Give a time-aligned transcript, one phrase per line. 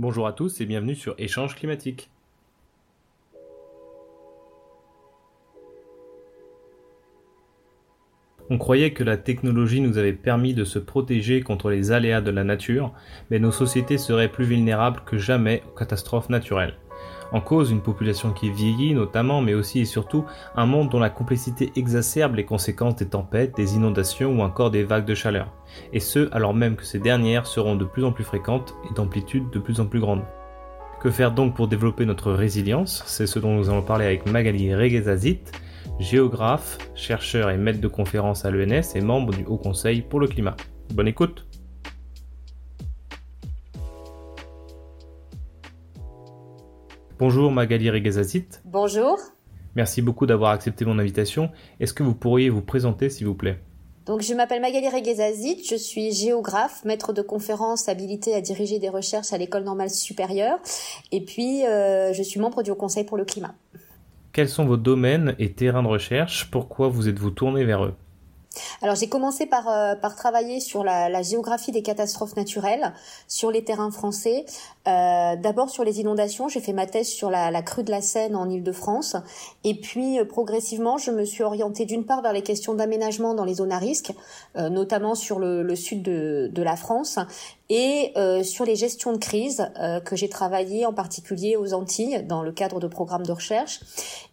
[0.00, 2.10] Bonjour à tous et bienvenue sur Échange climatique.
[8.50, 12.32] On croyait que la technologie nous avait permis de se protéger contre les aléas de
[12.32, 12.92] la nature,
[13.30, 16.74] mais nos sociétés seraient plus vulnérables que jamais aux catastrophes naturelles.
[17.32, 21.10] En cause, une population qui vieillit notamment, mais aussi et surtout un monde dont la
[21.10, 25.48] complexité exacerbe les conséquences des tempêtes, des inondations ou encore des vagues de chaleur.
[25.92, 29.50] Et ce, alors même que ces dernières seront de plus en plus fréquentes et d'amplitude
[29.50, 30.22] de plus en plus grande.
[31.00, 33.02] Que faire donc pour développer notre résilience?
[33.06, 35.40] C'est ce dont nous allons parler avec Magali Reguezazit,
[35.98, 40.28] géographe, chercheur et maître de conférence à l'ENS et membre du Haut Conseil pour le
[40.28, 40.56] climat.
[40.94, 41.46] Bonne écoute
[47.26, 48.60] Bonjour Magali Reguezazit.
[48.66, 49.18] Bonjour.
[49.76, 51.50] Merci beaucoup d'avoir accepté mon invitation.
[51.80, 53.60] Est-ce que vous pourriez vous présenter s'il vous plaît?
[54.04, 58.90] Donc, je m'appelle Magali Reguezazit, je suis géographe, maître de conférence habilité à diriger des
[58.90, 60.58] recherches à l'école normale supérieure,
[61.12, 63.54] et puis euh, je suis membre du Haut Conseil pour le climat.
[64.34, 66.50] Quels sont vos domaines et terrains de recherche?
[66.50, 67.94] Pourquoi vous êtes-vous tourné vers eux?
[68.82, 72.92] Alors j'ai commencé par, euh, par travailler sur la, la, géographie des catastrophes naturelles
[73.26, 74.44] sur les terrains français.
[74.86, 78.00] Euh, D'abord sur les inondations, j'ai fait ma thèse sur la, la crue de la
[78.00, 79.16] Seine en Île-de-France.
[79.64, 83.44] Et puis euh, progressivement, je me suis orientée d'une part vers les questions d'aménagement dans
[83.44, 84.12] les zones à risque,
[84.56, 87.18] euh, notamment sur le, le sud de, de, la France,
[87.70, 92.22] et euh, sur les gestions de crise euh, que j'ai travaillé en particulier aux Antilles
[92.28, 93.80] dans le cadre de programmes de recherche.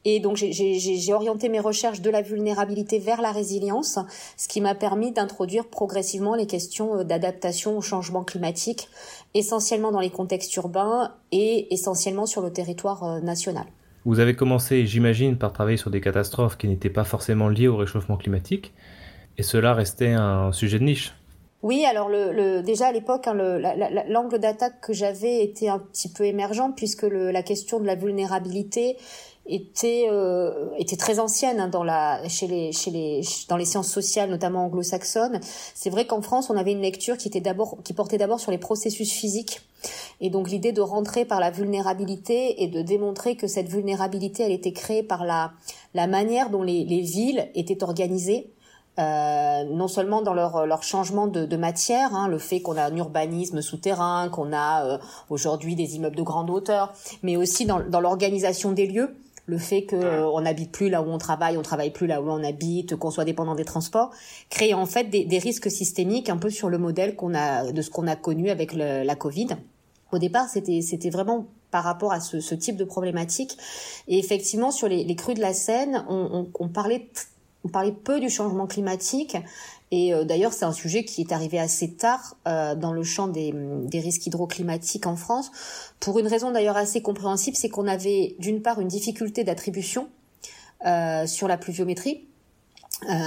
[0.04, 4.00] Et donc j'ai orienté mes recherches de la vulnérabilité vers la résilience,
[4.36, 8.90] ce qui m'a permis d'introduire progressivement les questions euh, d'adaptation au changement climatique,
[9.34, 13.66] essentiellement dans les contextes urbains et essentiellement sur le territoire national.
[14.06, 17.78] Vous avez commencé, j'imagine, par travailler sur des catastrophes qui n'étaient pas forcément liées au
[17.78, 18.74] réchauffement climatique,
[19.38, 21.14] et cela restait un sujet de niche.
[21.62, 23.36] Oui, alors le, le déjà à l'époque, hein,
[24.10, 27.94] l'angle d'attaque que j'avais était un petit peu émergent puisque le, la question de la
[27.94, 28.98] vulnérabilité
[29.48, 33.92] était euh, était très ancienne hein, dans la chez les chez les dans les sciences
[33.92, 35.40] sociales notamment anglo-saxonnes.
[35.74, 38.52] C'est vrai qu'en France, on avait une lecture qui était d'abord qui portait d'abord sur
[38.52, 39.62] les processus physiques
[40.20, 44.52] et donc l'idée de rentrer par la vulnérabilité et de démontrer que cette vulnérabilité elle
[44.52, 45.52] était créée par la
[45.94, 48.52] la manière dont les, les villes étaient organisées
[49.00, 52.84] euh, non seulement dans leur, leur changement de, de matière, hein, le fait qu'on a
[52.84, 54.98] un urbanisme souterrain, qu'on a euh,
[55.30, 56.94] aujourd'hui des immeubles de grande hauteur,
[57.24, 59.16] mais aussi dans, dans l'organisation des lieux,
[59.46, 62.22] le fait qu'on euh, on n'habite plus là où on travaille, on travaille plus là
[62.22, 64.12] où on habite, qu'on soit dépendant des transports,
[64.50, 67.82] crée en fait des, des, risques systémiques un peu sur le modèle qu'on a de
[67.82, 69.50] ce qu'on a connu avec le, la Covid.
[70.12, 73.58] Au départ, c'était c'était vraiment par rapport à ce, ce, type de problématique.
[74.08, 77.08] Et effectivement, sur les, les crues de la Seine, on, on, on parlait
[77.64, 79.38] on parlait peu du changement climatique
[79.92, 83.28] et euh, d'ailleurs, c'est un sujet qui est arrivé assez tard euh, dans le champ
[83.28, 85.52] des, des, risques hydroclimatiques en France,
[86.00, 90.08] pour une raison d'ailleurs assez compréhensible, c'est qu'on avait d'une part une difficulté d'attribution
[90.86, 92.28] euh, sur la pluviométrie.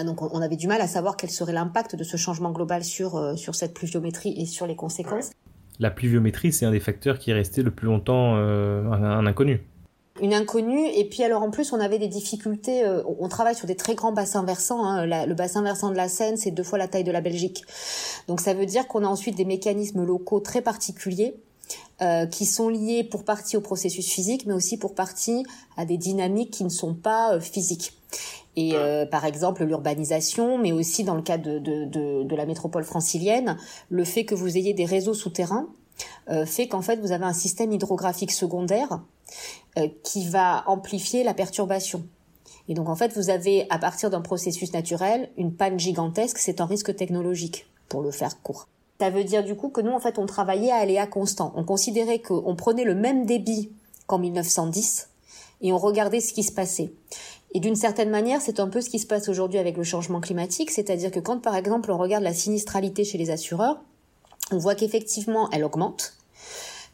[0.06, 3.36] Donc on avait du mal à savoir quel serait l'impact de ce changement global sur,
[3.36, 5.32] sur cette pluviométrie et sur les conséquences.
[5.80, 9.64] La pluviométrie, c'est un des facteurs qui est resté le plus longtemps un, un inconnu
[10.20, 10.86] une inconnue.
[10.88, 12.84] Et puis alors en plus, on avait des difficultés.
[12.84, 14.84] Euh, on travaille sur des très grands bassins versants.
[14.84, 15.06] Hein.
[15.06, 17.64] le bassin versant de la Seine, c'est deux fois la taille de la Belgique.
[18.28, 21.34] Donc ça veut dire qu'on a ensuite des mécanismes locaux très particuliers.
[22.02, 25.44] Euh, qui sont liés pour partie au processus physique, mais aussi pour partie
[25.76, 27.92] à des dynamiques qui ne sont pas euh, physiques.
[28.56, 32.46] Et euh, par exemple l'urbanisation, mais aussi dans le cas de, de, de, de, la
[32.46, 33.56] métropole francilienne,
[33.90, 35.68] le fait que vous ayez des réseaux souterrains
[36.46, 39.00] fait qu'en fait vous avez un système hydrographique secondaire
[39.76, 42.06] euh, qui va amplifier la perturbation.
[42.68, 46.60] Et donc en fait, vous avez à partir d'un processus naturel une panne gigantesque, c'est
[46.60, 48.68] un risque technologique pour le faire court.
[49.00, 51.52] Ça veut dire du coup que nous en fait on travaillait à aléa constant.
[51.56, 53.72] On considérait qu'on prenait le même débit
[54.06, 55.08] qu'en 1910
[55.62, 56.92] et on regardait ce qui se passait.
[57.52, 60.20] Et d'une certaine manière, c'est un peu ce qui se passe aujourd'hui avec le changement
[60.20, 63.80] climatique, c'est-à-dire que quand par exemple on regarde la sinistralité chez les assureurs,
[64.54, 66.14] on voit qu'effectivement elle augmente,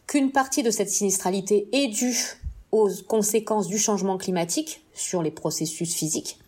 [0.07, 2.41] qu'une partie de cette sinistralité est due
[2.73, 6.39] aux conséquences du changement climatique sur les processus physiques,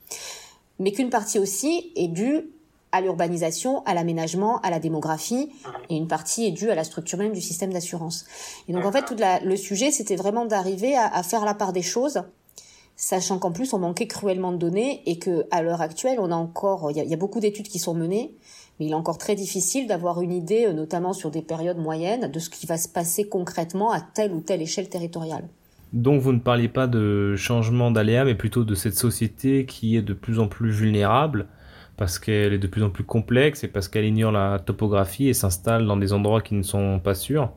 [0.78, 2.50] mais qu'une partie aussi est due
[2.92, 5.50] à l'urbanisation, à l'aménagement, à la démographie,
[5.88, 8.26] et une partie est due à la structure même du système d'assurance.
[8.68, 11.72] Et donc en fait, tout le sujet, c'était vraiment d'arriver à, à, faire la part
[11.72, 12.22] des choses,
[12.96, 16.36] sachant qu'en plus on manquait cruellement de données et que à l'heure actuelle, on a
[16.36, 18.34] encore, il y, y a, beaucoup d'études qui sont menées,
[18.82, 22.38] mais il est encore très difficile d'avoir une idée, notamment sur des périodes moyennes, de
[22.40, 25.44] ce qui va se passer concrètement à telle ou telle échelle territoriale.
[25.92, 30.02] Donc vous ne parliez pas de changement d'aléa, mais plutôt de cette société qui est
[30.02, 31.46] de plus en plus vulnérable
[31.96, 35.34] parce qu'elle est de plus en plus complexe et parce qu'elle ignore la topographie et
[35.34, 37.52] s'installe dans des endroits qui ne sont pas sûrs.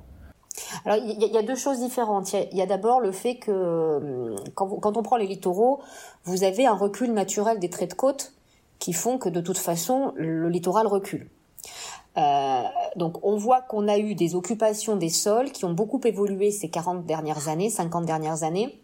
[0.85, 2.31] Alors il y, a deux choses différentes.
[2.33, 5.81] Il y a, d'abord le fait que euh, quand, on prend les littoraux,
[6.25, 8.34] vous avez un recul naturel des traits de côte
[8.85, 11.27] qui font que de toute façon le littoral recule.
[12.17, 12.61] Euh,
[12.95, 16.69] donc on voit qu'on a eu des occupations des sols qui ont beaucoup évolué ces
[16.69, 18.79] 40 dernières années, 50 dernières années,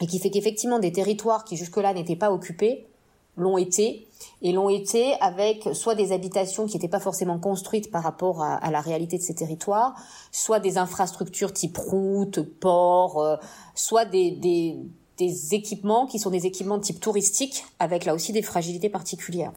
[0.00, 2.88] et qui fait qu'effectivement des territoires qui jusque-là n'étaient pas occupés
[3.36, 4.08] l'ont été,
[4.42, 8.70] et l'ont été avec soit des habitations qui n'étaient pas forcément construites par rapport à,
[8.72, 9.94] la réalité de ces territoires,
[10.32, 13.36] soit des infrastructures type route, port, euh,
[13.74, 14.78] soit des, des,
[15.18, 19.52] des équipements qui sont des équipements de type touristique, avec là aussi des fragilités particulières.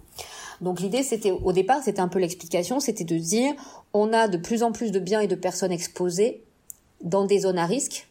[0.62, 3.54] Donc l'idée, c'était au départ, c'était un peu l'explication, c'était de dire
[3.94, 6.44] on a de plus en plus de biens et de personnes exposées
[7.02, 8.10] dans des zones à risque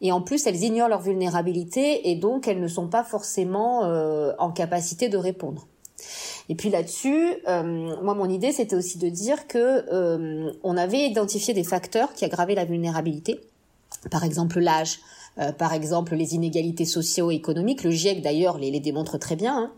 [0.00, 4.32] et en plus, elles ignorent leur vulnérabilité et donc elles ne sont pas forcément euh,
[4.38, 5.66] en capacité de répondre.
[6.50, 11.06] Et puis là-dessus, euh, moi mon idée c'était aussi de dire que euh, on avait
[11.06, 13.40] identifié des facteurs qui aggravaient la vulnérabilité,
[14.10, 14.98] par exemple l'âge,
[15.58, 17.82] par exemple les inégalités socio-économiques.
[17.82, 19.56] Le GIEC d'ailleurs les, les, démontre très bien.
[19.56, 19.72] Hein.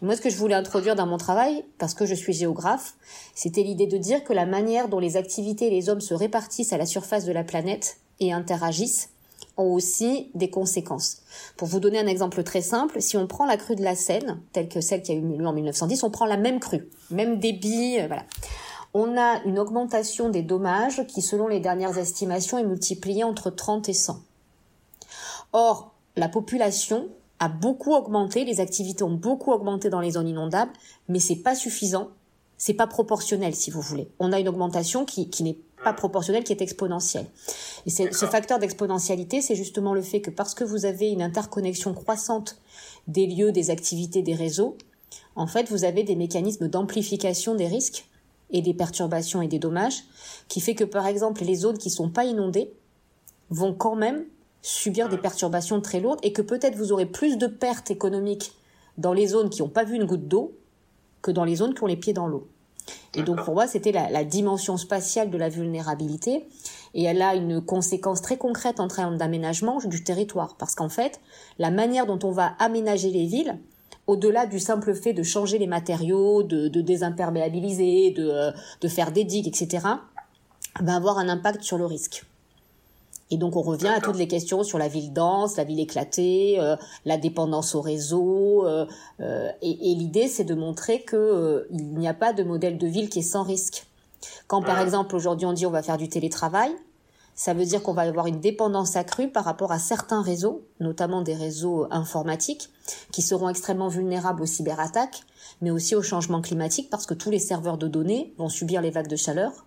[0.00, 2.94] Moi ce que je voulais introduire dans mon travail, parce que je suis géographe,
[3.34, 6.72] c'était l'idée de dire que la manière dont les activités et les hommes se répartissent
[6.72, 9.10] à la surface de la planète et interagissent
[9.56, 11.18] ont aussi des conséquences.
[11.56, 14.40] Pour vous donner un exemple très simple, si on prend la crue de la Seine,
[14.52, 17.38] telle que celle qui a eu lieu en 1910, on prend la même crue, même
[17.38, 18.24] débit, euh, voilà.
[18.94, 23.88] On a une augmentation des dommages qui, selon les dernières estimations, est multipliée entre 30
[23.88, 24.20] et 100.
[25.52, 27.08] Or, la population
[27.38, 30.72] a beaucoup augmenté, les activités ont beaucoup augmenté dans les zones inondables,
[31.08, 32.08] mais c'est pas suffisant,
[32.56, 34.08] c'est pas proportionnel si vous voulez.
[34.18, 37.26] On a une augmentation qui, qui n'est pas proportionnel qui est exponentiel.
[37.86, 41.94] Et ce facteur d'exponentialité, c'est justement le fait que parce que vous avez une interconnexion
[41.94, 42.58] croissante
[43.08, 44.76] des lieux, des activités, des réseaux,
[45.34, 48.06] en fait, vous avez des mécanismes d'amplification des risques
[48.50, 50.04] et des perturbations et des dommages,
[50.48, 52.70] qui fait que, par exemple, les zones qui sont pas inondées
[53.50, 54.24] vont quand même
[54.62, 58.52] subir des perturbations très lourdes et que peut-être vous aurez plus de pertes économiques
[58.96, 60.56] dans les zones qui n'ont pas vu une goutte d'eau
[61.20, 62.48] que dans les zones qui ont les pieds dans l'eau.
[63.14, 66.48] Et donc pour moi, c'était la, dimension spatiale de la vulnérabilité.
[66.94, 70.56] Et elle a une conséquence très concrète en termes d'aménagement du territoire.
[70.56, 71.20] Parce qu'en fait,
[71.58, 73.58] la manière dont on va aménager les villes,
[74.06, 78.50] au-delà du simple fait de changer les matériaux, de, désimperméabiliser, de, euh,
[78.80, 79.86] de faire des digues, etc.,
[80.80, 82.24] va avoir un impact sur le risque.
[83.32, 86.60] Et donc on revient à toutes les questions sur la ville dense, la ville éclatée,
[86.60, 86.76] euh,
[87.06, 88.66] la dépendance au réseau.
[88.66, 88.84] Euh,
[89.20, 93.08] euh, et, l'idée, c'est de montrer que il n'y a pas de modèle de ville
[93.08, 93.86] qui est sans risque.
[94.46, 96.70] Quand par exemple aujourd'hui on dit on va faire du télétravail,
[97.34, 101.22] ça veut dire qu'on va avoir une dépendance accrue par rapport à certains réseaux, notamment
[101.22, 102.68] des réseaux informatiques,
[103.12, 105.22] qui seront extrêmement vulnérables aux cyberattaques,
[105.62, 108.90] mais aussi au changement climatique parce que tous les serveurs de données vont subir les
[108.90, 109.64] vagues de chaleur,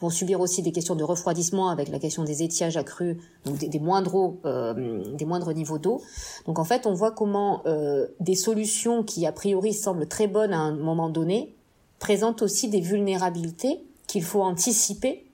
[0.00, 3.80] vont subir aussi des questions de refroidissement avec la question des étiages accrus, donc des,
[3.80, 6.02] moindres, euh, des moindres niveaux d'eau.
[6.46, 10.52] Donc en fait, on voit comment euh, des solutions qui a priori semblent très bonnes
[10.52, 11.54] à un moment donné
[11.98, 15.24] présentent aussi des vulnérabilités qu'il faut anticiper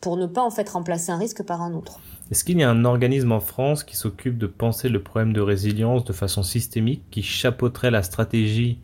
[0.00, 2.00] pour ne pas en fait remplacer un risque par un autre.
[2.30, 5.40] Est-ce qu'il y a un organisme en France qui s'occupe de penser le problème de
[5.40, 8.78] résilience de façon systémique, qui chapeauterait la stratégie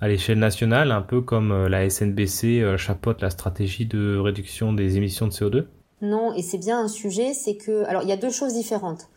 [0.00, 4.72] à l'échelle nationale, un peu comme euh, la SNBC euh, chapeaute la stratégie de réduction
[4.72, 5.66] des émissions de CO2
[6.00, 7.84] Non, et c'est bien un sujet, c'est que...
[7.84, 9.08] Alors, il y a deux choses différentes.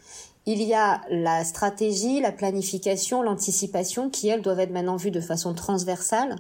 [0.46, 5.22] Il y a la stratégie, la planification, l'anticipation qui, elles, doivent être maintenant vues de
[5.22, 6.36] façon transversale.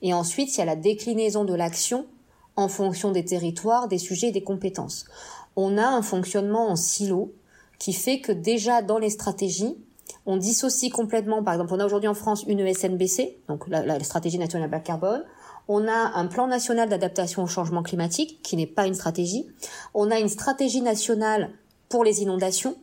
[0.00, 2.06] Et ensuite, il y a la déclinaison de l'action
[2.56, 5.04] en fonction des territoires, des sujets et des compétences.
[5.54, 7.34] On a un fonctionnement en silo
[7.78, 9.76] qui fait que déjà dans les stratégies,
[10.26, 14.38] on dissocie complètement, par exemple, on a aujourd'hui en France une ESNBC, donc la, stratégie
[14.38, 15.24] nationale bas carbone.
[15.68, 19.46] On a un plan national d'adaptation au changement climatique, qui n'est pas une stratégie.
[19.94, 21.50] On a une stratégie nationale
[21.88, 22.76] pour les inondations.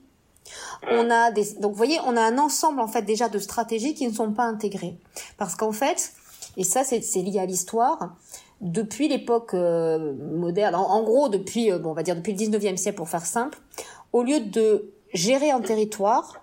[0.89, 3.93] On a des, donc vous voyez, on a un ensemble en fait déjà de stratégies
[3.93, 4.97] qui ne sont pas intégrées,
[5.37, 6.13] parce qu'en fait,
[6.57, 8.15] et ça c'est lié à l'histoire,
[8.61, 12.77] depuis l'époque euh, moderne, en, gros depuis, euh, bon, on va dire depuis le 19e
[12.77, 13.57] siècle pour faire simple,
[14.11, 16.41] au lieu de gérer un territoire,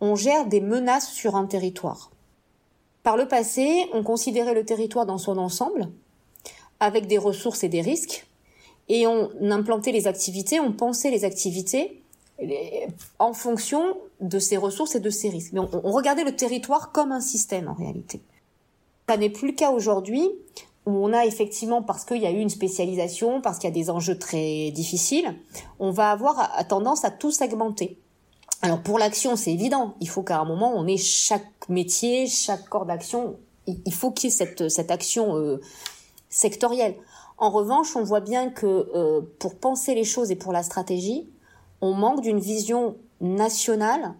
[0.00, 2.10] on gère des menaces sur un territoire.
[3.02, 5.88] Par le passé, on considérait le territoire dans son ensemble,
[6.80, 8.26] avec des ressources et des risques,
[8.88, 12.02] et on implantait les activités, on pensait les activités
[13.18, 15.52] en fonction de ces ressources et de ces risques.
[15.52, 18.20] Mais on, regardait le territoire comme un système en réalité.
[19.08, 20.28] Ça n'est plus le cas aujourd'hui,
[20.86, 23.74] où on a effectivement, parce qu'il y a eu une spécialisation, parce qu'il y a
[23.74, 25.34] des enjeux très difficiles,
[25.78, 27.98] on va avoir tendance à tout segmenter.
[28.62, 29.94] Alors pour l'action, c'est évident.
[30.00, 33.36] Il faut qu'à un moment, on ait chaque métier, chaque corps d'action.
[33.66, 35.60] Il faut qu'il y ait cette, cette action euh,
[36.28, 36.96] sectorielle.
[37.38, 41.28] En revanche, on voit bien que euh, pour penser les choses et pour la stratégie,
[41.80, 44.14] on manque d'une vision nationale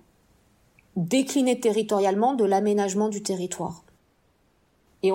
[0.96, 3.83] déclinée territorialement de l'aménagement du territoire.
[5.04, 5.12] Et,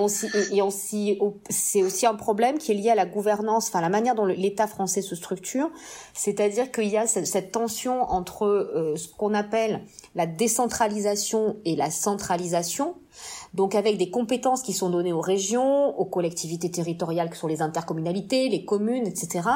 [1.49, 4.67] c'est aussi un problème qui est lié à la gouvernance, enfin la manière dont l'État
[4.67, 5.71] français se structure,
[6.13, 9.81] c'est-à-dire qu'il y a cette, tension entre euh, ce qu'on appelle
[10.13, 12.93] la décentralisation et la centralisation,
[13.55, 17.63] donc avec des compétences qui sont données aux régions, aux collectivités territoriales que sont les
[17.63, 19.49] intercommunalités, les communes, etc.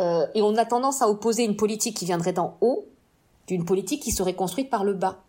[0.00, 2.86] Euh, et on a tendance à opposer une politique qui viendrait d'en haut
[3.46, 5.22] d'une politique qui serait construite par le bas.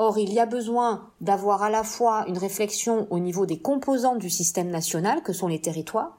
[0.00, 4.14] Or, il y a besoin d'avoir à la fois une réflexion au niveau des composants
[4.14, 6.18] du système national, que sont les territoires,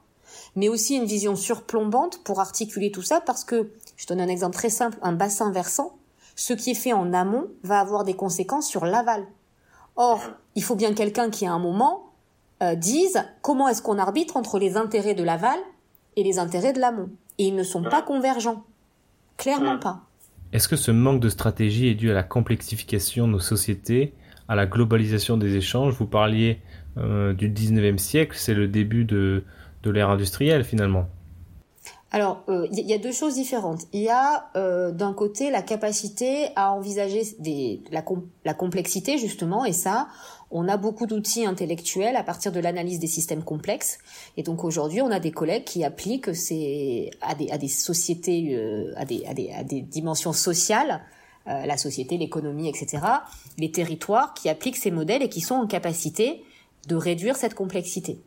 [0.54, 4.54] mais aussi une vision surplombante pour articuler tout ça, parce que, je donne un exemple
[4.54, 5.96] très simple, un bassin versant,
[6.36, 9.26] ce qui est fait en amont va avoir des conséquences sur l'aval.
[9.96, 10.20] Or,
[10.56, 12.10] il faut bien quelqu'un qui, à un moment,
[12.62, 15.58] euh, dise comment est-ce qu'on arbitre entre les intérêts de l'aval
[16.16, 17.08] et les intérêts de l'amont.
[17.38, 18.62] Et ils ne sont pas convergents.
[19.38, 20.02] Clairement pas.
[20.52, 24.14] Est-ce que ce manque de stratégie est dû à la complexification de nos sociétés,
[24.48, 25.94] à la globalisation des échanges?
[25.94, 26.60] Vous parliez
[26.98, 29.44] euh, du 19e siècle, c'est le début de,
[29.82, 31.06] de l'ère industrielle finalement.
[32.12, 33.82] Alors, il euh, y a deux choses différentes.
[33.92, 37.22] Il y a euh, d'un côté la capacité à envisager
[37.92, 38.02] la,
[38.44, 40.08] la complexité justement, et ça,
[40.50, 43.98] on a beaucoup d'outils intellectuels à partir de l'analyse des systèmes complexes.
[44.36, 48.56] Et donc aujourd'hui, on a des collègues qui appliquent ces à des, à des sociétés,
[48.56, 51.02] euh, à, des, à, des, à des dimensions sociales,
[51.46, 52.98] euh, la société, l'économie, etc.
[53.58, 56.42] Les territoires qui appliquent ces modèles et qui sont en capacité
[56.88, 58.20] de réduire cette complexité.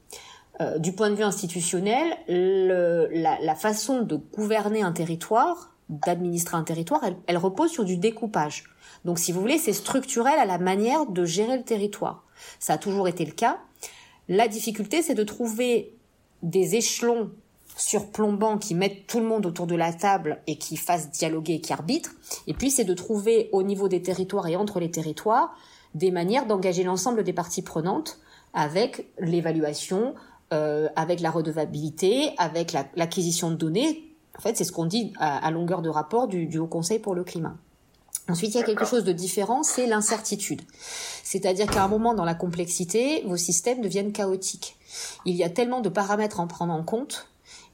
[0.61, 6.55] Euh, du point de vue institutionnel, le, la, la, façon de gouverner un territoire, d'administrer
[6.55, 8.65] un territoire, elle, elle repose sur du découpage.
[9.05, 12.24] Donc si vous voulez, c'est structurel à la manière de gérer le territoire.
[12.60, 13.60] Ça a toujours été le cas.
[14.29, 15.93] La difficulté, c'est de trouver
[16.41, 17.31] des échelons
[17.75, 21.62] surplombants qui mettent tout le monde autour de la table et qui fassent dialoguer et
[21.62, 22.12] qui arbitrent.
[22.48, 25.55] Et puis, c'est de trouver au niveau des territoires et entre les territoires
[25.95, 28.19] des manières d'engager l'ensemble des parties prenantes
[28.53, 30.15] avec l'évaluation,
[30.53, 34.15] euh, avec la redevabilité, avec l'acquisition de données.
[34.38, 37.24] En fait, c'est ce qu'on dit à, longueur de rapport du Haut Conseil pour le
[37.24, 37.57] climat.
[38.29, 40.61] Ensuite, il y a quelque chose de différent, c'est l'incertitude.
[41.23, 44.77] C'est-à-dire qu'à un moment dans la complexité, vos systèmes deviennent chaotiques.
[45.25, 47.27] Il y a tellement de paramètres à en prendre en compte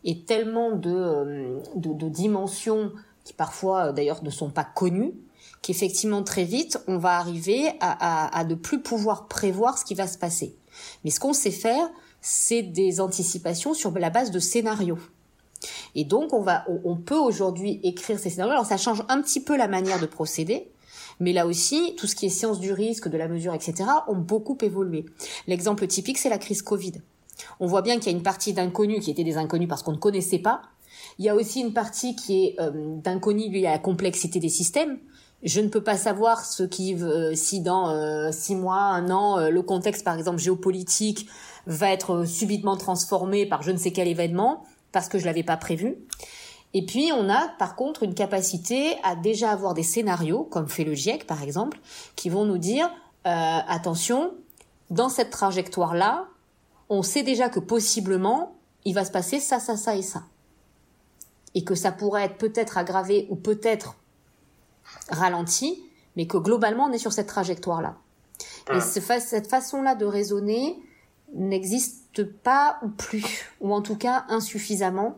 [0.04, 2.92] et tellement de, euh, de, dimensions
[3.26, 5.14] qui parfois euh, d'ailleurs ne sont pas connues
[5.62, 9.94] qu'effectivement très vite on va arriver à, à, à ne plus pouvoir prévoir ce qui
[9.94, 10.56] va se passer.
[11.04, 11.90] Mais ce qu'on sait faire,
[12.22, 15.00] c'est des anticipations sur la base de scénarios.
[15.96, 18.54] Et donc, on, va, on, peut aujourd'hui écrire ces scénarios.
[18.54, 20.72] Alors, ça change un petit peu la manière de procéder,
[21.20, 24.16] mais là aussi, tout ce qui est science du risque, de la mesure, etc., ont
[24.16, 25.06] beaucoup évolué.
[25.48, 26.94] L'exemple typique, c'est la crise Covid.
[27.60, 29.94] On voit bien qu'il y a une partie d'inconnus qui étaient des inconnus parce qu'on
[29.94, 30.62] ne connaissait pas.
[31.18, 34.50] Il y a aussi une partie qui est euh, d'inconnus liée à la complexité des
[34.50, 35.00] systèmes.
[35.44, 39.40] Je ne peux pas savoir ce qui, euh, si dans euh, six mois, un an,
[39.40, 41.28] euh, le contexte, par exemple géopolitique,
[41.66, 45.58] va être subitement transformé par je ne sais quel événement parce que je l'avais pas
[45.58, 45.98] prévu.
[46.74, 50.84] Et puis on a par contre une capacité à déjà avoir des scénarios, comme fait
[50.84, 51.80] le GIEC par exemple,
[52.16, 52.90] qui vont nous dire
[53.26, 54.34] euh, attention,
[54.90, 56.28] dans cette trajectoire-là,
[56.90, 58.56] on sait déjà que possiblement
[58.86, 60.24] il va se passer ça, ça, ça et ça.
[61.56, 63.96] Et que ça pourrait être peut-être aggravé ou peut-être
[65.10, 65.84] ralenti,
[66.16, 67.98] mais que globalement on est sur cette trajectoire-là.
[68.70, 68.82] Et ah.
[68.82, 70.80] cette façon-là de raisonner
[71.34, 75.18] n'existe pas ou plus, ou en tout cas insuffisamment,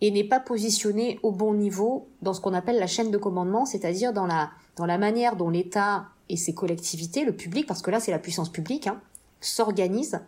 [0.00, 3.66] et n'est pas positionné au bon niveau dans ce qu'on appelle la chaîne de commandement,
[3.66, 7.90] c'est-à-dire dans la, dans la manière dont l'État et ses collectivités, le public, parce que
[7.90, 9.00] là c'est la puissance publique, hein,
[9.40, 10.20] s'organisent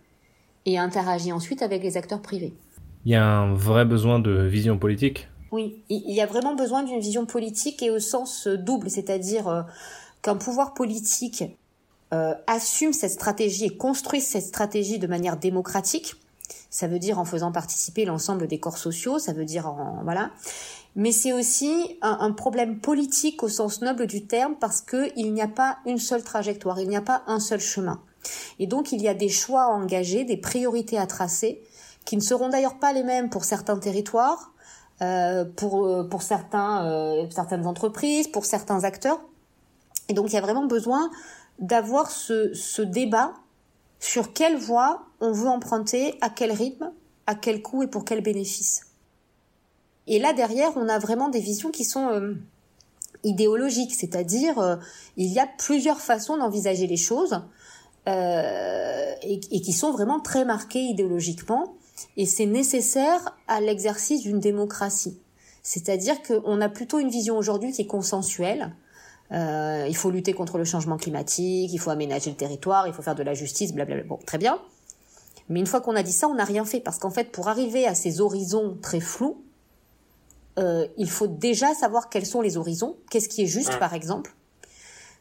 [0.66, 2.54] et interagit ensuite avec les acteurs privés.
[3.04, 5.28] Il y a un vrai besoin de vision politique?
[5.52, 9.62] Oui, il y a vraiment besoin d'une vision politique et au sens double, c'est-à-dire euh,
[10.22, 11.44] qu'un pouvoir politique
[12.12, 16.14] euh, assume cette stratégie et construit cette stratégie de manière démocratique.
[16.70, 20.30] Ça veut dire en faisant participer l'ensemble des corps sociaux, ça veut dire en voilà.
[20.96, 25.32] Mais c'est aussi un, un, problème politique au sens noble du terme parce que il
[25.32, 28.00] n'y a pas une seule trajectoire, il n'y a pas un seul chemin.
[28.58, 31.62] Et donc il y a des choix à engager, des priorités à tracer,
[32.04, 34.52] qui ne seront d'ailleurs pas les mêmes pour certains territoires,
[35.02, 39.20] euh, pour euh, pour certains euh, certaines entreprises, pour certains acteurs.
[40.08, 41.10] Et donc il y a vraiment besoin
[41.60, 43.34] d'avoir ce, ce débat
[43.98, 46.90] sur quelle voie on veut emprunter, à quel rythme,
[47.26, 48.86] à quel coût et pour quel bénéfice.
[50.06, 52.34] Et là derrière, on a vraiment des visions qui sont euh,
[53.22, 54.76] idéologiques, c'est-à-dire euh,
[55.16, 57.42] il y a plusieurs façons d'envisager les choses
[58.08, 61.74] euh, et, et, qui sont vraiment très marquées idéologiquement.
[62.16, 65.18] et c'est nécessaire à l'exercice d'une démocratie.
[65.62, 68.74] C'est-à-dire qu'on a plutôt une vision aujourd'hui qui est consensuelle.
[69.32, 73.02] Euh, il faut lutter contre le changement climatique, il faut aménager le territoire, il faut
[73.02, 74.04] faire de la justice, blablabla.
[74.04, 74.58] Bon, très bien.
[75.48, 76.80] Mais une fois qu'on a dit ça, on n'a rien fait.
[76.80, 79.42] Parce qu'en fait, pour arriver à ces horizons très flous,
[80.58, 84.34] euh, il faut déjà savoir quels sont les horizons, qu'est-ce qui est juste, par exemple?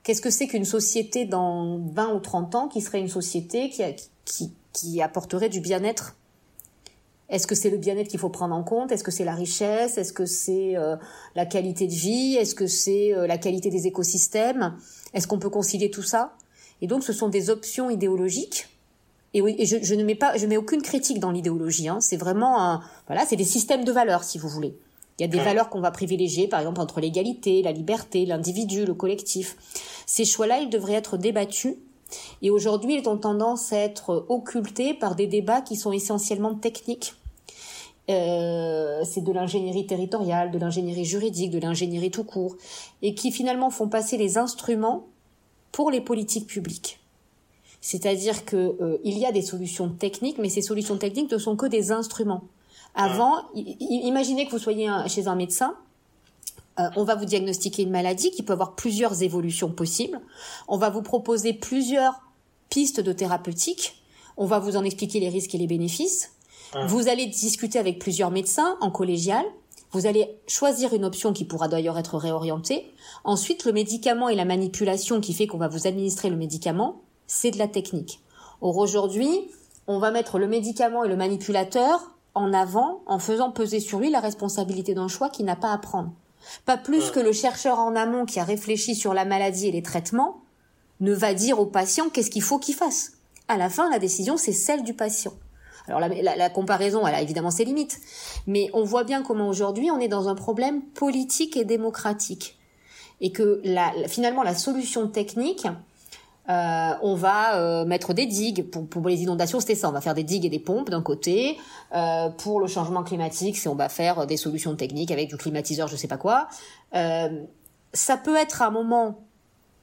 [0.04, 3.84] Qu'est-ce que c'est qu'une société dans 20 ou 30 ans qui serait une société qui,
[4.26, 6.16] qui, qui apporterait du bien-être?
[7.30, 8.92] Est-ce que c'est le bien-être qu'il faut prendre en compte?
[8.92, 9.98] Est-ce que c'est la richesse?
[9.98, 10.96] Est-ce que c'est euh,
[11.36, 12.36] la qualité de vie?
[12.36, 14.76] Est-ce que c'est euh, la qualité des écosystèmes?
[15.14, 16.34] Est-ce qu'on peut concilier tout ça?
[16.82, 18.68] Et donc, ce sont des options idéologiques.
[19.34, 21.88] Et oui, et je, je ne mets pas, je mets aucune critique dans l'idéologie.
[21.88, 22.00] Hein.
[22.02, 24.76] C'est vraiment, un, voilà, c'est des systèmes de valeurs, si vous voulez.
[25.20, 28.86] Il y a des valeurs qu'on va privilégier, par exemple entre l'égalité, la liberté, l'individu,
[28.86, 29.58] le collectif.
[30.06, 31.76] Ces choix-là, ils devraient être débattus
[32.42, 37.16] et aujourd'hui, ils ont tendance à être occultés par des débats qui sont essentiellement techniques.
[38.10, 42.56] Euh, c'est de l'ingénierie territoriale, de l'ingénierie juridique, de l'ingénierie tout court,
[43.02, 45.08] et qui finalement font passer les instruments
[45.72, 47.00] pour les politiques publiques.
[47.82, 51.56] C'est-à-dire que euh, il y a des solutions techniques, mais ces solutions techniques ne sont
[51.56, 52.44] que des instruments.
[52.96, 55.76] Avant, imaginez que vous soyez chez un médecin,
[56.80, 60.20] euh, on va vous diagnostiquer une maladie qui peut avoir plusieurs évolutions possibles.
[60.68, 62.22] On va vous proposer plusieurs
[62.70, 64.02] pistes de thérapeutique.
[64.38, 66.32] On va vous en expliquer les risques et les bénéfices.
[66.88, 69.44] Vous allez discuter avec plusieurs médecins en collégial.
[69.92, 72.94] Vous allez choisir une option qui pourra d'ailleurs être réorientée.
[73.24, 77.50] Ensuite, le médicament et la manipulation qui fait qu'on va vous administrer le médicament, c'est
[77.50, 78.22] de la technique.
[78.62, 79.50] Or aujourd'hui,
[79.88, 84.12] on va mettre le médicament et le manipulateur en avant en faisant peser sur lui
[84.12, 86.12] la responsabilité d'un choix qu'il n'a pas à prendre.
[86.66, 89.82] Pas plus que le chercheur en amont qui a réfléchi sur la maladie et les
[89.82, 90.42] traitements
[91.00, 93.14] ne va dire au patient qu'est-ce qu'il faut qu'il fasse.
[93.48, 95.34] À la fin, la décision, c'est celle du patient.
[95.90, 98.00] Alors la, comparaison, elle a évidemment ses limites,
[98.48, 102.58] mais on voit bien comment aujourd'hui on est dans un problème politique et démocratique,
[103.22, 103.62] et que
[104.08, 105.68] finalement la solution technique,
[106.50, 109.88] euh, on va euh, mettre des digues pour, les inondations, c'était ça.
[109.90, 111.58] On va faire des digues et des pompes d'un côté.
[111.94, 115.88] Euh, pour le changement climatique, c'est on va faire des solutions techniques avec du climatiseur,
[115.88, 116.48] je sais pas quoi.
[117.94, 119.20] ça peut être à un moment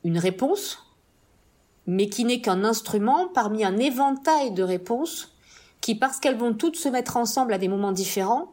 [0.03, 0.79] une réponse,
[1.87, 5.36] mais qui n'est qu'un instrument parmi un éventail de réponses
[5.81, 8.53] qui, parce qu'elles vont toutes se mettre ensemble à des moments différents,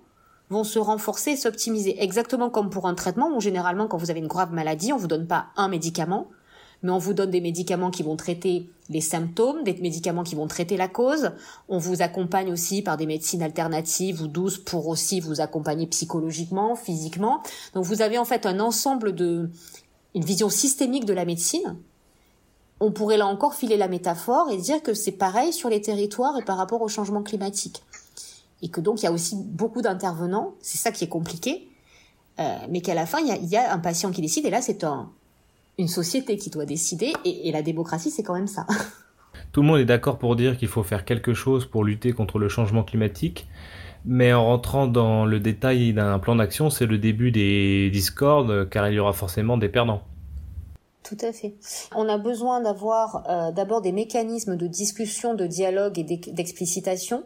[0.49, 2.01] vont se renforcer et s'optimiser.
[2.01, 5.07] Exactement comme pour un traitement où généralement quand vous avez une grave maladie, on vous
[5.07, 6.27] donne pas un médicament,
[6.83, 10.47] mais on vous donne des médicaments qui vont traiter les symptômes, des médicaments qui vont
[10.47, 11.31] traiter la cause.
[11.69, 16.75] On vous accompagne aussi par des médecines alternatives ou douces pour aussi vous accompagner psychologiquement,
[16.75, 17.41] physiquement.
[17.73, 19.49] Donc vous avez en fait un ensemble de,
[20.13, 21.77] une vision systémique de la médecine.
[22.85, 26.37] On pourrait là encore filer la métaphore et dire que c'est pareil sur les territoires
[26.37, 27.81] et par rapport au changement climatique.
[28.61, 31.69] Et que donc il y a aussi beaucoup d'intervenants, c'est ça qui est compliqué,
[32.41, 34.83] euh, mais qu'à la fin il y, a, un patient qui décide et là c'est
[34.83, 35.09] un,
[35.77, 38.67] une société qui doit décider, et, la démocratie, c'est quand même ça.
[39.53, 42.37] Tout le monde est d'accord pour dire qu'il faut faire quelque chose pour lutter contre
[42.37, 43.47] le changement climatique,
[44.03, 48.89] mais en rentrant dans le détail d'un plan d'action, c'est le début des discordes, car
[48.89, 50.03] il y aura forcément des perdants.
[51.03, 51.53] Tout à fait.
[51.95, 57.23] On a besoin d'avoir euh, d'abord des mécanismes de discussion, de dialogue et d'explicitation,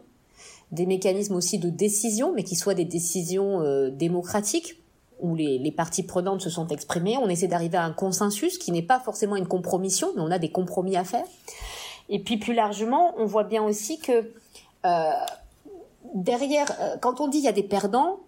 [0.72, 4.82] des mécanismes aussi de décision, mais qui soient des décisions euh, démocratiques
[5.20, 7.16] où les, parties prenantes se sont exprimées.
[7.18, 10.38] On essaie d'arriver à un consensus qui n'est pas forcément une compromission, mais on a
[10.38, 11.24] des compromis à faire.
[12.08, 14.32] Et puis plus largement, on voit bien aussi que
[14.86, 15.10] euh,
[16.14, 16.66] derrière,
[17.00, 18.20] quand on dit il y a des perdants,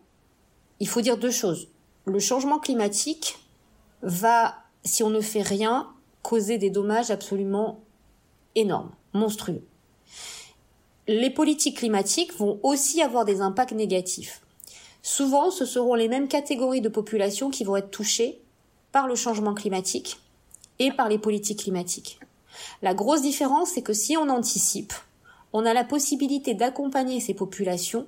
[0.80, 1.68] il faut dire deux choses.
[2.06, 3.38] Le changement climatique
[4.02, 5.88] va, si on ne fait rien,
[6.22, 7.80] causer des dommages absolument
[8.54, 9.62] énormes, monstrueux.
[11.08, 14.42] Les politiques climatiques vont aussi avoir des impacts négatifs.
[15.02, 18.40] Souvent, ce seront les mêmes catégories de population qui vont être touchées
[18.92, 20.18] par le changement climatique
[20.78, 22.20] et par les politiques climatiques.
[22.82, 24.92] La grosse différence, c'est que si on anticipe,
[25.52, 28.06] on a la possibilité d'accompagner ces populations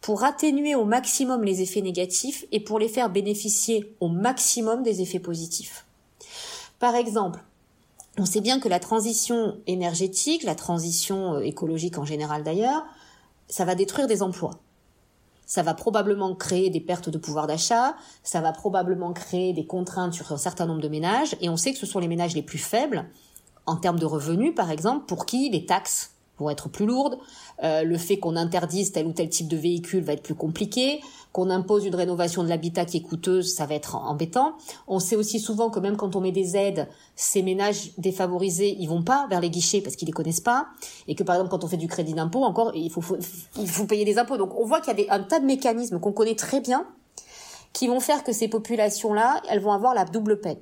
[0.00, 5.02] pour atténuer au maximum les effets négatifs et pour les faire bénéficier au maximum des
[5.02, 5.84] effets positifs.
[6.80, 7.44] Par exemple,
[8.18, 12.84] on sait bien que la transition énergétique, la transition euh, écologique en général d'ailleurs,
[13.48, 14.58] ça va détruire des emplois
[15.50, 20.14] ça va probablement créer des pertes de pouvoir d'achat, ça va probablement créer des contraintes
[20.14, 22.42] sur un certain nombre de ménages, et on sait que ce sont les ménages les
[22.42, 23.04] plus faibles,
[23.66, 27.18] en termes de revenus par exemple, pour qui les taxes vont être plus lourdes.
[27.64, 31.00] Euh, le fait qu'on interdise tel ou tel type de véhicule va être plus compliqué.
[31.32, 34.54] Qu'on impose une rénovation de l'habitat qui est coûteuse, ça va être embêtant.
[34.88, 38.88] On sait aussi souvent que même quand on met des aides, ces ménages défavorisés, ils
[38.88, 40.66] vont pas vers les guichets parce qu'ils les connaissent pas.
[41.06, 43.02] Et que par exemple, quand on fait du crédit d'impôt, encore, il faut,
[43.58, 44.38] il faut payer des impôts.
[44.38, 46.84] Donc on voit qu'il y a un tas de mécanismes qu'on connaît très bien
[47.72, 50.58] qui vont faire que ces populations-là, elles vont avoir la double peine.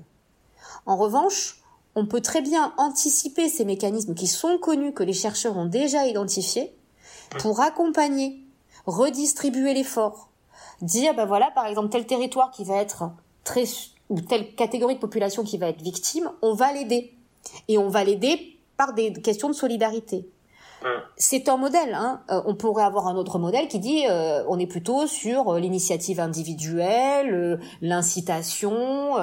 [0.87, 1.63] En revanche,
[1.95, 6.07] on peut très bien anticiper ces mécanismes qui sont connus, que les chercheurs ont déjà
[6.07, 6.75] identifiés,
[7.39, 8.43] pour accompagner,
[8.87, 10.28] redistribuer l'effort,
[10.83, 13.11] dire ben voilà par exemple tel territoire qui va être
[13.45, 13.65] très
[14.09, 17.13] ou telle catégorie de population qui va être victime, on va l'aider
[17.69, 20.29] et on va l'aider par des questions de solidarité.
[21.17, 21.93] C'est un modèle.
[21.93, 22.23] Hein.
[22.31, 25.59] Euh, on pourrait avoir un autre modèle qui dit euh, on est plutôt sur euh,
[25.59, 29.17] l'initiative individuelle, l'incitation,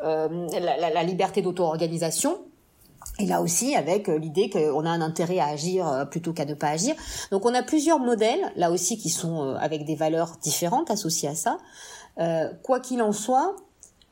[0.00, 2.38] la, liberté d'auto-organisation.
[3.20, 6.68] Et là aussi, avec l'idée qu'on a un intérêt à agir plutôt qu'à ne pas
[6.68, 6.94] agir.
[7.32, 11.34] Donc on a plusieurs modèles, là aussi, qui sont avec des valeurs différentes associées à
[11.34, 11.58] ça.
[12.62, 13.56] quoi qu'il en soit,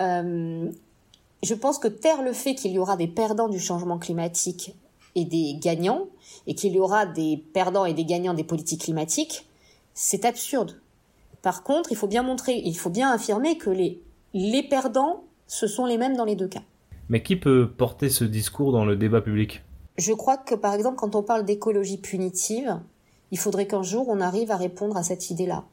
[0.00, 4.74] je pense que taire le fait qu'il y aura des perdants du changement climatique
[5.14, 6.06] et des gagnants,
[6.46, 9.46] et qu'il y aura des perdants et des gagnants des politiques climatiques,
[9.94, 10.80] c'est absurde.
[11.42, 14.02] Par contre, il faut bien montrer, il faut bien affirmer que les,
[14.34, 16.62] les perdants, ce sont les mêmes dans les deux cas.
[17.08, 19.62] Mais qui peut porter ce discours dans le débat public?
[19.96, 22.80] Je crois que par exemple, quand on parle d'écologie punitive,
[23.30, 25.64] il faudrait qu'un jour on arrive à répondre à cette idée-là,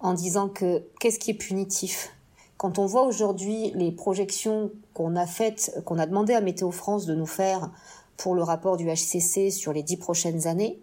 [0.00, 2.14] en disant que qu'est-ce qui est punitif?
[2.56, 7.06] Quand on voit aujourd'hui les projections qu'on a faites, qu'on a demandé à Météo France
[7.06, 7.70] de nous faire
[8.16, 10.80] pour le rapport du HCC sur les dix prochaines années,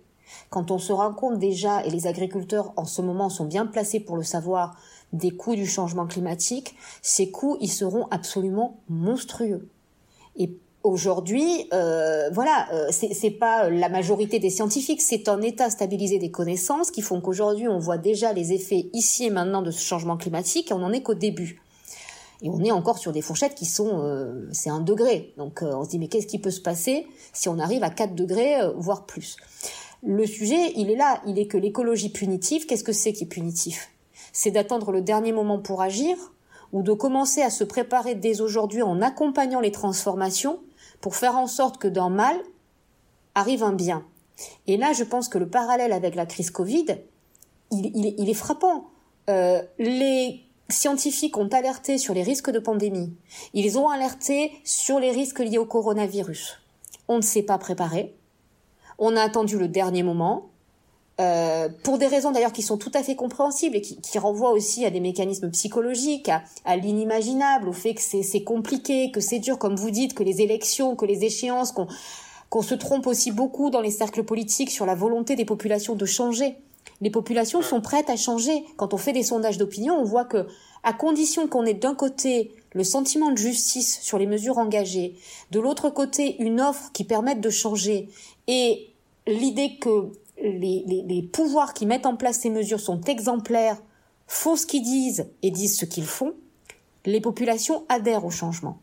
[0.50, 4.00] quand on se rend compte déjà, et les agriculteurs en ce moment sont bien placés
[4.00, 4.76] pour le savoir,
[5.14, 9.68] des coûts du changement climatique, ces coûts, ils seront absolument monstrueux.
[10.42, 16.18] Et aujourd'hui, euh, voilà, euh, c'est pas la majorité des scientifiques, c'est un état stabilisé
[16.18, 19.82] des connaissances qui font qu'aujourd'hui, on voit déjà les effets ici et maintenant de ce
[19.82, 21.62] changement climatique et on n'en est qu'au début.
[22.42, 25.34] Et on est encore sur des fourchettes qui sont, euh, c'est un degré.
[25.38, 27.90] Donc euh, on se dit mais qu'est-ce qui peut se passer si on arrive à
[27.90, 29.38] 4 degrés, euh, voire plus?
[30.04, 33.28] Le sujet, il est là, il est que l'écologie punitive, qu'est-ce que c'est qui est
[33.28, 33.90] punitif?
[34.34, 36.18] C'est d'attendre le dernier moment pour agir
[36.74, 40.60] ou de commencer à se préparer dès aujourd'hui en accompagnant les transformations
[41.02, 42.38] pour faire en sorte que d'un mal
[43.36, 44.06] arrive un bien.
[44.68, 46.86] Et là, je pense que le parallèle avec la crise Covid,
[47.72, 48.86] il, est frappant.
[49.30, 53.14] Euh, les scientifiques ont alerté sur les risques de pandémie.
[53.54, 56.60] Ils ont alerté sur les risques liés au coronavirus.
[57.08, 58.16] On ne s'est pas préparé.
[58.98, 60.51] On a attendu le dernier moment.
[61.22, 64.86] Euh, pour des raisons d'ailleurs qui sont tout à fait compréhensibles et qui, renvoient aussi
[64.86, 66.32] à des mécanismes psychologiques,
[66.66, 70.42] à, l'inimaginable, au fait que c'est compliqué, que c'est dur, comme vous dites, que les
[70.42, 71.74] élections, que les échéances,
[72.50, 76.06] qu'on se trompe aussi beaucoup dans les cercles politiques sur la volonté des populations de
[76.06, 76.56] changer.
[77.02, 78.64] Les populations sont prêtes à changer.
[78.78, 80.48] Quand on fait des sondages d'opinion, on voit que,
[80.84, 85.16] à condition qu'on ait d'un côté le sentiment de justice sur les mesures engagées,
[85.52, 88.10] de l'autre côté une offre qui permette de changer
[88.48, 88.88] et
[89.28, 93.82] l'idée que les, pouvoirs qui mettent en place ces mesures sont exemplaires,
[94.28, 96.34] font ce qu'ils disent et disent ce qu'ils font,
[97.06, 98.78] les populations adhèrent au changement.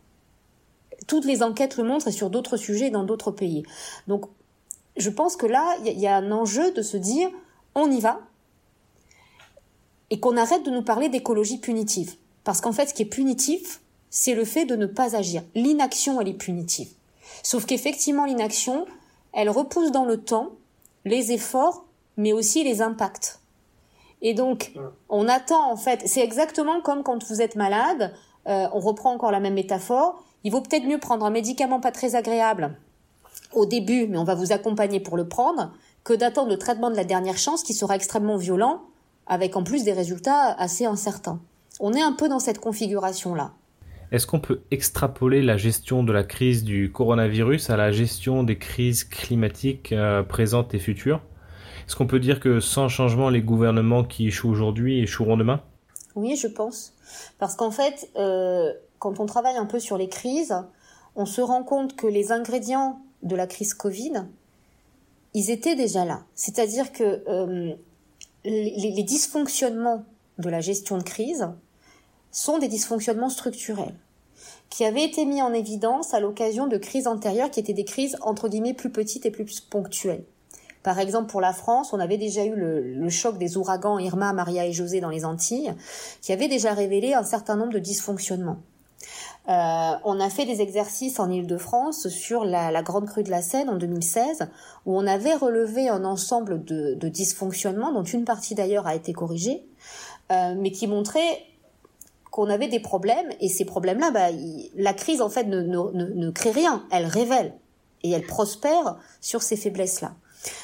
[1.07, 3.63] Toutes les enquêtes le montrent et sur d'autres sujets dans d'autres pays.
[4.09, 4.27] Donc,
[4.97, 7.31] je pense que là, il y, a un enjeu de se dire,
[7.75, 8.21] on y va,
[10.11, 12.17] et qu'on arrête de nous parler d'écologie punitive.
[12.43, 15.43] Parce qu'en fait, ce qui est punitif, c'est le fait de ne pas agir.
[15.55, 16.89] L'inaction, elle est punitive.
[17.43, 18.87] Sauf qu'effectivement, l'inaction,
[19.33, 20.53] elle repousse dans le temps
[21.09, 21.85] les efforts,
[22.17, 23.41] mais aussi les impacts.
[24.23, 24.73] Et donc,
[25.09, 28.13] on attend en fait, c'est exactement comme quand vous êtes malade,
[28.49, 31.93] euh, on reprend encore la même métaphore, il vaut peut-être mieux prendre un médicament pas
[31.93, 32.77] très agréable
[33.53, 35.73] au début, mais on va vous accompagner pour le prendre,
[36.05, 38.83] que d'attendre le traitement de la dernière chance qui sera extrêmement violent,
[39.27, 41.41] avec en plus des résultats assez incertains.
[41.81, 43.53] On est un peu dans cette configuration-là.
[44.11, 48.59] Est-ce qu'on peut extrapoler la gestion de la crise du coronavirus à la gestion des
[48.59, 51.21] crises climatiques euh, présentes et futures?
[51.87, 55.61] Est-ce qu'on peut dire que sans changement, les gouvernements qui échouent aujourd'hui échoueront demain?
[56.15, 56.95] Oui, je pense.
[57.39, 60.55] Parce qu'en fait, euh, quand on travaille un peu sur les crises,
[61.17, 64.25] on se rend compte que les ingrédients de la crise Covid,
[65.35, 66.23] ils étaient déjà là.
[66.35, 67.75] C'est-à-dire que euh,
[68.45, 70.05] les, dysfonctionnements
[70.39, 71.49] de la gestion de crise
[72.39, 73.95] sont des dysfonctionnements structurels
[74.71, 78.17] qui avaient été mis en évidence à l'occasion de crises antérieures qui étaient des crises
[78.23, 80.25] entre guillemets plus petites et plus ponctuelles.
[80.83, 84.67] Par exemple, pour la France, on avait déjà eu le, choc des ouragans Irma, Maria
[84.67, 85.75] et José dans les Antilles,
[86.23, 88.59] qui avait déjà révélé un certain nombre de dysfonctionnements.
[89.49, 93.69] Euh, on a fait des exercices en Ile-de-France sur la, grande crue de la Seine
[93.69, 94.49] en 2016,
[94.87, 99.67] où on avait relevé un ensemble de, dysfonctionnements, dont une partie d'ailleurs a été corrigée,
[100.31, 101.43] euh, mais qui montrait
[102.31, 104.29] qu'on avait des problèmes, et ces problèmes-là, bah,
[104.77, 107.55] la crise en fait ne, ne crée rien, elle révèle,
[108.03, 110.13] et elle prospère sur ces faiblesses-là.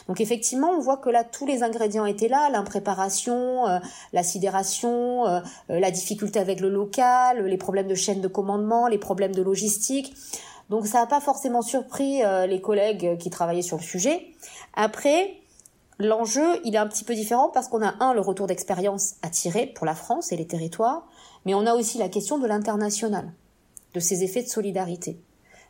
[0.09, 3.79] Donc effectivement, on voit que là, tous les ingrédients étaient là, l'impréparation, euh,
[4.13, 8.87] la sidération, euh, euh, la difficulté avec le local, les problèmes de chaîne de commandement,
[8.87, 10.15] les problèmes de logistique.
[10.71, 14.29] Donc ça n'a pas forcément surpris les collègues qui travaillaient sur le sujet.
[14.73, 15.35] Après,
[15.99, 19.29] l'enjeu, il est un petit peu différent parce qu'on a un, le retour d'expérience à
[19.29, 21.07] tirer pour la France et les territoires,
[21.45, 23.33] mais on a aussi la question de l'international,
[23.93, 25.21] de ces effets de solidarité.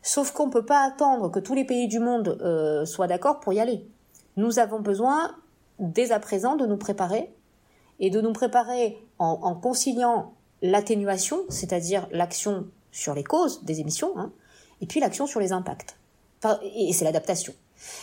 [0.02, 2.38] Sauf qu'on ne peut pas attendre que tous les pays du monde
[2.84, 3.86] soient d'accord pour y aller.
[4.36, 5.34] Nous avons besoin,
[5.78, 7.32] dès à présent, de nous préparer
[8.00, 14.32] et de nous préparer en, conciliant l'atténuation, c'est-à-dire l'action sur les causes des émissions, hein,
[14.80, 15.96] et puis l'action sur les impacts.
[16.62, 17.54] et c'est l'adaptation.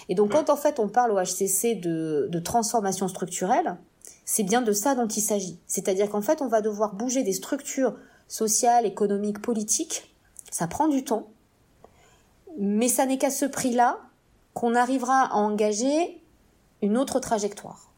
[0.09, 3.77] Et donc quand en fait on parle au HCC de, de transformation structurelle,
[4.33, 5.59] c'est bien de ça dont il s'agit.
[5.67, 7.97] C'est-à-dire qu'en fait on va devoir bouger des structures
[8.29, 10.15] sociales, économiques, politiques.
[10.49, 11.33] Ça prend du temps,
[12.57, 13.99] mais ça n'est qu'à ce prix-là
[14.53, 16.23] qu'on arrivera à engager
[16.81, 17.91] une autre trajectoire.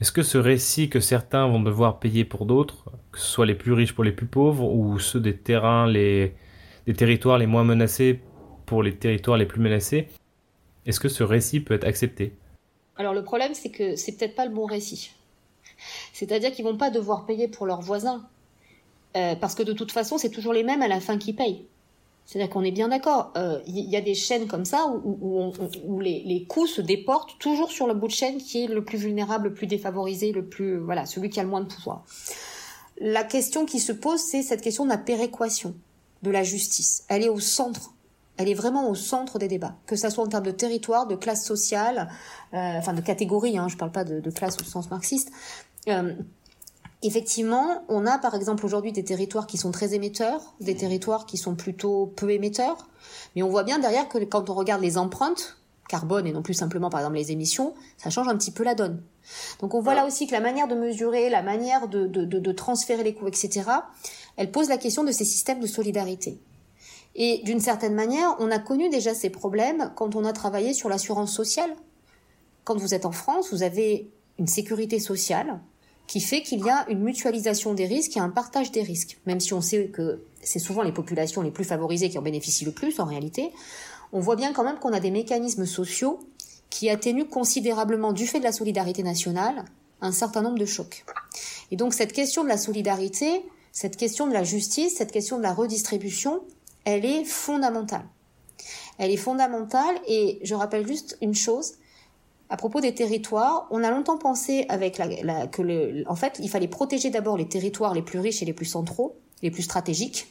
[0.00, 3.54] Est-ce que ce récit que certains vont devoir payer pour d'autres, que ce soit les
[3.54, 6.34] plus riches pour les plus pauvres ou ceux des terrains, les,
[6.86, 8.22] des territoires les moins menacés
[8.64, 10.08] pour les territoires les plus menacés,
[10.86, 12.38] est-ce que ce récit peut être accepté?
[12.96, 15.10] Alors le problème c'est que c'est peut-être pas le bon récit.
[16.12, 18.26] C'est-à-dire qu'ils vont pas devoir payer pour leurs voisins.
[19.16, 21.66] Euh, parce que de toute façon, c'est toujours les mêmes à la fin qui payent.
[22.24, 23.32] C'est-à-dire qu'on est bien d'accord.
[23.34, 27.86] Il euh, y a des chaînes comme ça où, les, coûts se déportent toujours sur
[27.86, 31.04] le bout de chaîne qui est le plus vulnérable, le plus défavorisé, le plus voilà,
[31.04, 32.04] celui qui a le moins de pouvoir.
[32.98, 35.74] La question qui se pose, c'est cette question de la péréquation
[36.22, 37.04] de la justice.
[37.08, 37.92] Elle est au centre.
[38.38, 41.16] Elle est vraiment au centre des débats, que ça soit en termes de territoire, de
[41.16, 42.08] classe sociale,
[42.54, 43.58] euh, enfin de catégorie.
[43.58, 45.30] Hein, je ne parle pas de, classe au sens marxiste.
[45.88, 46.14] Euh,
[47.04, 51.36] Effectivement, on a par exemple aujourd'hui des territoires qui sont très émetteurs, des territoires qui
[51.36, 52.86] sont plutôt peu émetteurs,
[53.34, 56.54] mais on voit bien derrière que quand on regarde les empreintes, carbone et non plus
[56.54, 59.02] simplement par exemple les émissions, ça change un petit peu la donne.
[59.60, 63.02] Donc on voit là aussi que la manière de mesurer, la manière de, de transférer
[63.02, 63.68] les coûts, etc.,
[64.36, 66.38] elle pose la question de ces systèmes de solidarité.
[67.16, 70.88] Et d'une certaine manière, on a connu déjà ces problèmes quand on a travaillé sur
[70.88, 71.74] l'assurance sociale.
[72.62, 75.60] Quand vous êtes en France, vous avez une sécurité sociale
[76.12, 79.16] qui fait qu'il y a une mutualisation des risques et un partage des risques.
[79.24, 82.66] Même si on sait que c'est souvent les populations les plus favorisées qui en bénéficient
[82.66, 83.50] le plus en réalité,
[84.12, 86.20] on voit bien quand même qu'on a des mécanismes sociaux
[86.68, 89.64] qui atténuent considérablement du fait de la solidarité nationale
[90.02, 91.06] un certain nombre de chocs.
[91.70, 95.42] Et donc cette question de la solidarité, cette question de la justice, cette question de
[95.42, 96.42] la redistribution,
[96.84, 98.04] elle est fondamentale.
[98.98, 101.76] Elle est fondamentale et je rappelle juste une chose,
[102.50, 104.96] à propos des territoires, on a longtemps pensé avec
[105.52, 108.66] que en fait, il fallait protéger d'abord les territoires les plus riches et les plus
[108.66, 110.28] centraux, les plus stratégiques,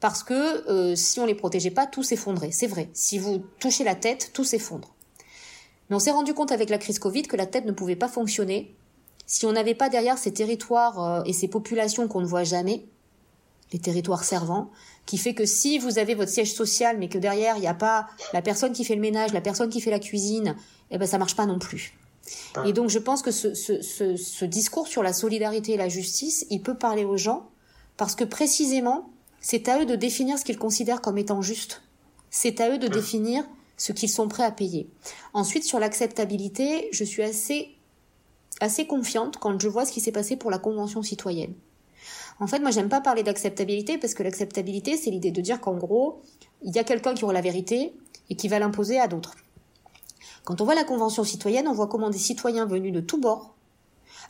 [0.00, 2.50] parce que euh, si on les protégeait pas, tout s'effondrait.
[2.50, 2.88] C'est vrai.
[2.92, 4.94] Si vous touchez la tête, tout s'effondre.
[5.90, 8.08] Mais on s'est rendu compte avec la crise Covid que la tête ne pouvait pas
[8.08, 8.74] fonctionner
[9.26, 12.86] si on n'avait pas derrière ces territoires euh, et ces populations qu'on ne voit jamais,
[13.72, 14.70] les territoires servants,
[15.06, 17.74] qui fait que si vous avez votre siège social, mais que derrière il n'y a
[17.74, 20.56] pas la personne qui fait le ménage, la personne qui fait la cuisine,
[20.90, 21.94] eh ben ça marche pas non plus.
[22.66, 25.88] Et donc je pense que ce, ce, ce, ce, discours sur la solidarité et la
[25.88, 27.48] justice, il peut parler aux gens
[27.96, 31.82] parce que précisément, c'est à eux de définir ce qu'ils considèrent comme étant juste.
[32.30, 33.44] C'est à eux de définir
[33.78, 34.90] ce qu'ils sont prêts à payer.
[35.32, 37.74] Ensuite, sur l'acceptabilité, je suis assez
[38.60, 41.54] assez confiante quand je vois ce qui s'est passé pour la Convention citoyenne.
[42.40, 45.74] En fait, moi, j'aime pas parler d'acceptabilité parce que l'acceptabilité, c'est l'idée de dire qu'en
[45.74, 46.22] gros,
[46.62, 47.92] il y a quelqu'un qui aura la vérité
[48.30, 49.34] et qui va l'imposer à d'autres.
[50.44, 53.54] Quand on voit la Convention citoyenne, on voit comment des citoyens venus de tous bords,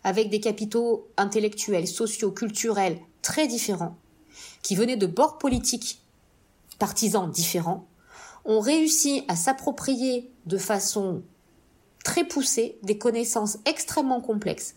[0.04, 3.96] avec des capitaux intellectuels, sociaux, culturels très différents,
[4.62, 6.00] qui venaient de bords politiques,
[6.78, 7.86] partisans différents,
[8.44, 11.22] ont réussi à s'approprier de façon
[12.04, 14.76] très poussée des connaissances extrêmement complexes,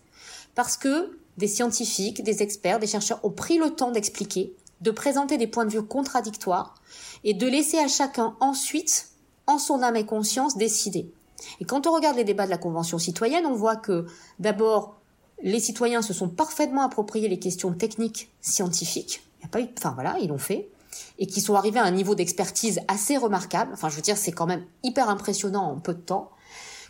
[0.53, 5.37] parce que des scientifiques, des experts, des chercheurs ont pris le temps d'expliquer, de présenter
[5.37, 6.75] des points de vue contradictoires
[7.23, 9.09] et de laisser à chacun ensuite,
[9.47, 11.11] en son âme et conscience, décider.
[11.59, 14.05] Et quand on regarde les débats de la Convention citoyenne, on voit que
[14.39, 15.01] d'abord,
[15.41, 19.23] les citoyens se sont parfaitement appropriés les questions techniques, scientifiques.
[19.39, 20.69] Il y a pas eu, enfin voilà, ils l'ont fait.
[21.17, 23.71] Et qui sont arrivés à un niveau d'expertise assez remarquable.
[23.73, 26.29] Enfin, je veux dire, c'est quand même hyper impressionnant en peu de temps.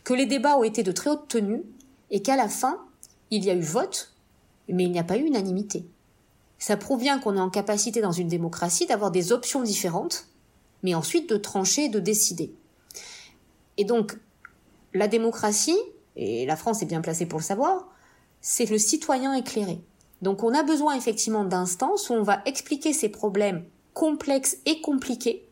[0.04, 1.64] Que les débats ont été de très haute tenue
[2.10, 2.80] et qu'à la fin,
[3.30, 4.11] il y a eu vote,
[4.74, 5.86] mais il n'y a pas eu unanimité.
[6.60, 10.28] Ça prouve bien qu'on est en capacité dans une démocratie d'avoir des options différentes,
[10.84, 12.54] mais ensuite de trancher et de décider.
[13.78, 14.18] Et donc,
[14.94, 15.80] la démocratie,
[16.16, 17.88] et la France est bien placée pour le savoir,
[18.42, 19.82] c'est le citoyen éclairé.
[20.22, 25.48] Donc on a besoin effectivement d'instances où on va expliquer ces problèmes complexes et compliqués,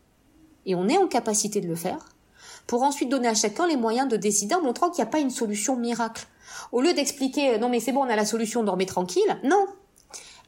[0.65, 2.05] et on est en capacité de le faire,
[2.67, 5.19] pour ensuite donner à chacun les moyens de décider en montrant qu'il n'y a pas
[5.19, 6.27] une solution miracle.
[6.71, 9.65] Au lieu d'expliquer non mais c'est bon on a la solution, dormez tranquille, non.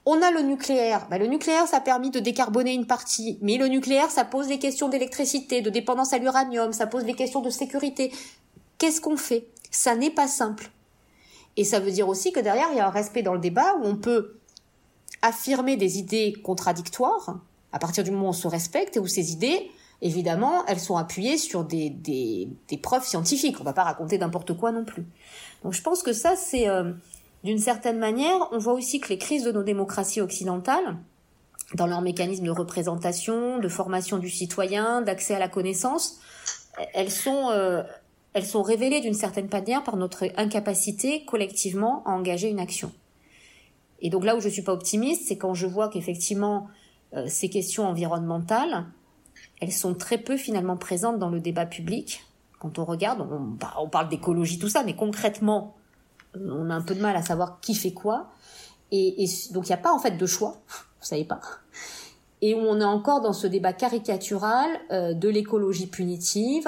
[0.06, 1.08] On a le nucléaire.
[1.12, 3.38] Ben, le nucléaire, ça a permis de décarboner une partie.
[3.41, 7.13] Mais le nucléaire, ça pose des questions d'électricité, de dépendance à l'uranium, ça pose des
[7.13, 8.12] questions de sécurité.
[8.80, 9.47] Qu'est-ce qu'on fait?
[9.69, 10.71] Ça n'est pas simple.
[11.56, 13.76] Et ça veut dire aussi que derrière, il y a un respect dans le débat
[13.80, 14.38] où on peut
[15.21, 17.38] affirmer des idées contradictoires
[17.71, 19.69] à partir du moment où on se respecte et où ces idées,
[20.02, 23.58] évidemment, elles sont appuyées sur des, des, des preuves scientifiques.
[23.58, 25.06] On ne va pas raconter n'importe quoi non plus.
[25.64, 26.92] Donc je pense que ça, c'est euh,
[27.44, 30.98] d'une certaine manière, on voit aussi que les crises de nos démocraties occidentales,
[31.76, 36.20] dans leur mécanisme de représentation, de formation du citoyen, d'accès à la connaissance,
[36.94, 37.84] elles sont, euh,
[38.34, 42.92] elles sont révélées d'une certaine manière par notre incapacité collectivement à engager une action.
[44.02, 46.68] Et donc là où je suis pas optimiste, c'est quand je vois qu'effectivement
[47.14, 48.86] euh, ces questions environnementales,
[49.62, 52.26] elles sont très peu finalement présentes dans le débat public.
[52.60, 55.76] Quand on regarde, on, bah, on parle d'écologie, tout ça, mais concrètement,
[56.36, 58.28] on a un peu de mal à savoir qui fait quoi.
[58.91, 61.39] Et, donc il n'y a pas en fait de choix, vous savez pas.
[62.41, 66.67] Et on est encore dans ce débat caricatural euh, de l'écologie punitive,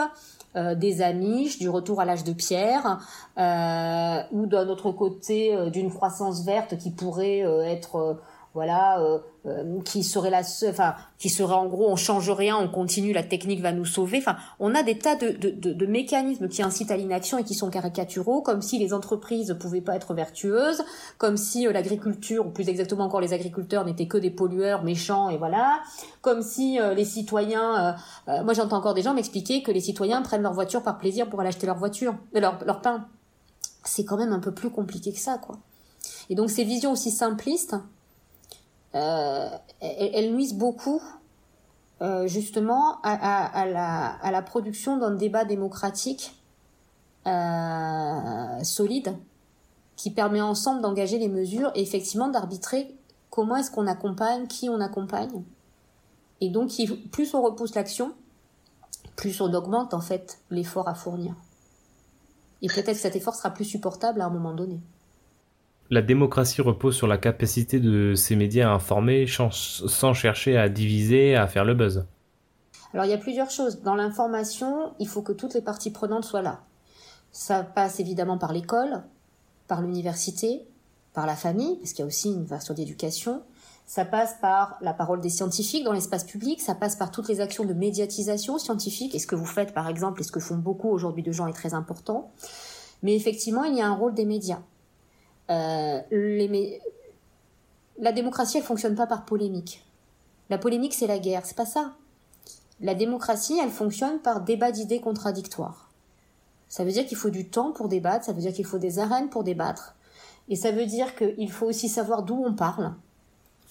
[0.56, 3.00] euh, des Amish, du retour à l'âge de pierre,
[3.40, 8.20] euh, ou d'un autre côté d'une croissance verte qui pourrait être
[8.54, 12.68] voilà, euh, euh, qui serait la, enfin, qui serait en gros, on change rien, on
[12.68, 14.20] continue, la technique va nous sauver.
[14.20, 17.56] Enfin, on a des tas de, de, de, mécanismes qui incitent à l'inaction et qui
[17.56, 20.84] sont caricaturaux, comme si les entreprises pouvaient pas être vertueuses,
[21.18, 25.30] comme si euh, l'agriculture, ou plus exactement encore les agriculteurs, n'étaient que des pollueurs méchants
[25.30, 25.80] et voilà,
[26.22, 27.96] comme si les citoyens,
[28.28, 31.40] moi j'entends encore des gens m'expliquer que les citoyens prennent leur voiture par plaisir pour
[31.40, 33.08] aller acheter leur voiture, leur, leur pain.
[33.84, 35.58] C'est quand même un peu plus compliqué que ça, quoi.
[36.30, 37.76] Et donc ces visions aussi simplistes,
[38.96, 41.02] euh, elles, nuisent beaucoup
[42.02, 46.36] euh, justement à, la, production d'un débat démocratique
[47.26, 49.16] euh, solide
[49.96, 52.96] qui permet ensemble d'engager les mesures et effectivement d'arbitrer
[53.30, 55.44] comment est-ce qu'on accompagne, qui on accompagne.
[56.42, 56.72] Et donc,
[57.12, 58.14] plus on repousse l'action,
[59.16, 61.36] plus on augmente en fait l'effort à fournir.
[62.62, 64.80] Et peut-être que cet effort sera plus supportable à un moment donné.
[65.94, 71.36] La démocratie repose sur la capacité de ces médias à informer sans chercher à diviser,
[71.36, 72.08] à faire le buzz.
[72.96, 73.84] Alors il y a plusieurs choses.
[73.84, 76.62] Dans l'information, il faut que toutes les parties prenantes soient là.
[77.32, 79.04] Ça passe évidemment par l'école,
[79.68, 80.64] par l'université,
[81.14, 83.44] par la famille, parce qu'il y a aussi une version d'éducation.
[83.86, 87.40] Ça passe par la parole des scientifiques dans l'espace public, ça passe par toutes les
[87.40, 89.14] actions de médiatisation scientifique.
[89.14, 91.46] Et ce que vous faites, par exemple, et ce que font beaucoup aujourd'hui de gens
[91.46, 92.32] est très important.
[93.04, 94.62] Mais effectivement, il y a un rôle des médias.
[95.50, 96.02] Euh.
[98.00, 99.84] La démocratie, elle fonctionne pas par polémique.
[100.50, 101.94] La polémique, c'est la guerre, c'est pas ça.
[102.82, 105.90] La démocratie, elle fonctionne par débat d'idées contradictoires.
[106.68, 108.98] Ça veut dire qu'il faut du temps pour débattre, ça veut dire qu'il faut des
[108.98, 109.96] arènes pour débattre,
[110.50, 112.94] et ça veut dire qu'il faut aussi savoir d'où on parle.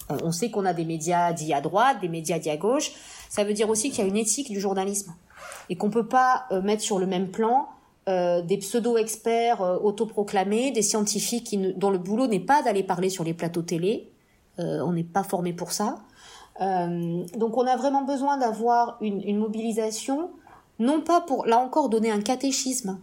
[0.09, 2.91] On sait qu'on a des médias dits à droite, des médias dits à gauche.
[3.29, 5.13] Ça veut dire aussi qu'il y a une éthique du journalisme
[5.69, 7.69] et qu'on peut pas euh, mettre sur le même plan
[8.09, 13.23] euh, des pseudo-experts euh, autoproclamés, des scientifiques dont le boulot n'est pas d'aller parler sur
[13.23, 14.11] les plateaux télé.
[14.59, 15.99] Euh, on n'est pas formé pour ça.
[16.59, 20.31] donc on a vraiment besoin d'avoir une, une, mobilisation,
[20.79, 22.99] non pas pour, là encore, donner un catéchisme,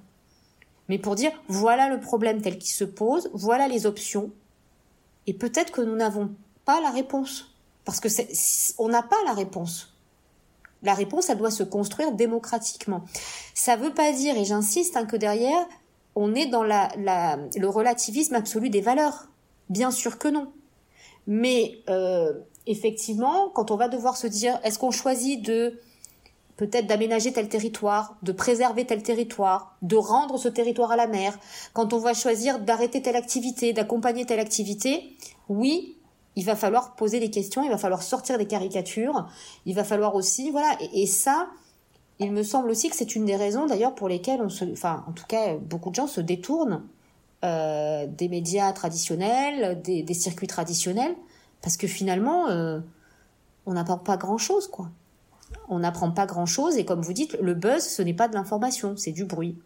[0.89, 4.31] mais pour dire, voilà le problème tel qu'il se pose, voilà les options,
[5.27, 6.31] et peut-être que nous n'avons
[6.65, 7.55] pas la réponse.
[7.85, 8.09] Parce que
[8.79, 9.90] on n'a pas la réponse.
[10.83, 13.05] La réponse, elle doit se construire démocratiquement.
[13.55, 15.67] Ça ne veut pas dire, et j'insiste, hein, que derrière,
[16.15, 19.29] on est dans le relativisme absolu des valeurs.
[19.69, 20.53] Bien sûr que non.
[21.27, 22.33] Mais euh,
[22.67, 25.79] effectivement, quand on va devoir se dire, est-ce qu'on choisit de
[26.57, 31.39] peut-être d'aménager tel territoire, de préserver tel territoire, de rendre ce territoire à la mer,
[31.73, 35.17] quand on va choisir d'arrêter telle activité, d'accompagner telle activité,
[35.49, 35.97] oui,
[36.37, 39.29] il va falloir poser des questions, il va falloir sortir des caricatures,
[39.67, 41.49] il va falloir aussi, voilà, et, ça,
[42.19, 45.05] il me semble aussi que c'est une des raisons d'ailleurs pour lesquelles on se, enfin,
[45.09, 46.83] en tout cas, beaucoup de gens se détournent
[47.45, 51.17] euh, des médias traditionnels, des, circuits traditionnels,
[51.63, 52.81] parce que finalement, euh,
[53.67, 54.91] on n'apprend pas grand-chose, quoi.
[55.69, 58.97] On n'apprend pas grand-chose, et comme vous dites, le buzz, ce n'est pas de l'information,
[58.97, 59.59] c'est du bruit.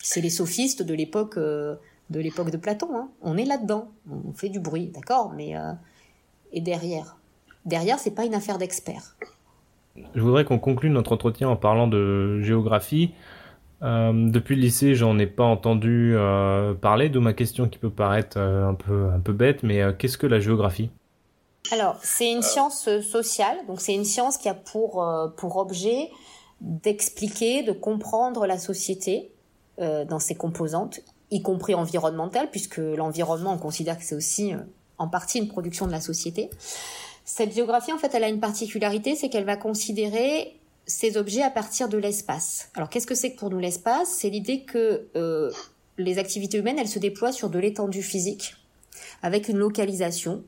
[0.00, 1.36] C'est les sophistes de l'époque.
[1.38, 1.76] Euh,
[2.10, 2.88] de l'époque de Platon.
[2.94, 3.08] Hein.
[3.22, 5.72] On est là-dedans, on fait du bruit, d'accord, mais euh,
[6.52, 7.16] est derrière.
[7.64, 9.16] Derrière, c'est pas une affaire d'experts.
[10.14, 13.12] Je voudrais qu'on conclue notre entretien en parlant de géographie.
[13.82, 17.90] Euh, depuis le lycée, j'en ai pas entendu euh, parler, d'où ma question qui peut
[17.90, 20.90] paraître un peu un peu bête, mais qu'est-ce que la géographie?
[21.70, 25.06] Alors, c'est une science sociale, donc c'est une science qui a pour
[25.36, 26.10] pour objet
[26.60, 29.30] d'expliquer, de comprendre la société
[29.78, 31.00] dans ses composantes,
[31.30, 34.52] y compris environnementales, puisque l'environnement, on considère que c'est aussi
[34.98, 36.50] en partie une production de la société.
[37.24, 41.50] Cette géographie, en fait, elle a une particularité, c'est qu'elle va considérer ces objets à
[41.50, 42.70] partir de l'espace.
[42.74, 44.08] Alors qu'est-ce que c'est que pour nous l'espace?
[44.08, 45.52] C'est l'idée que euh,
[45.98, 48.56] les activités humaines, elles se déploient sur de l'étendue physique,
[49.22, 50.42] avec une localisation,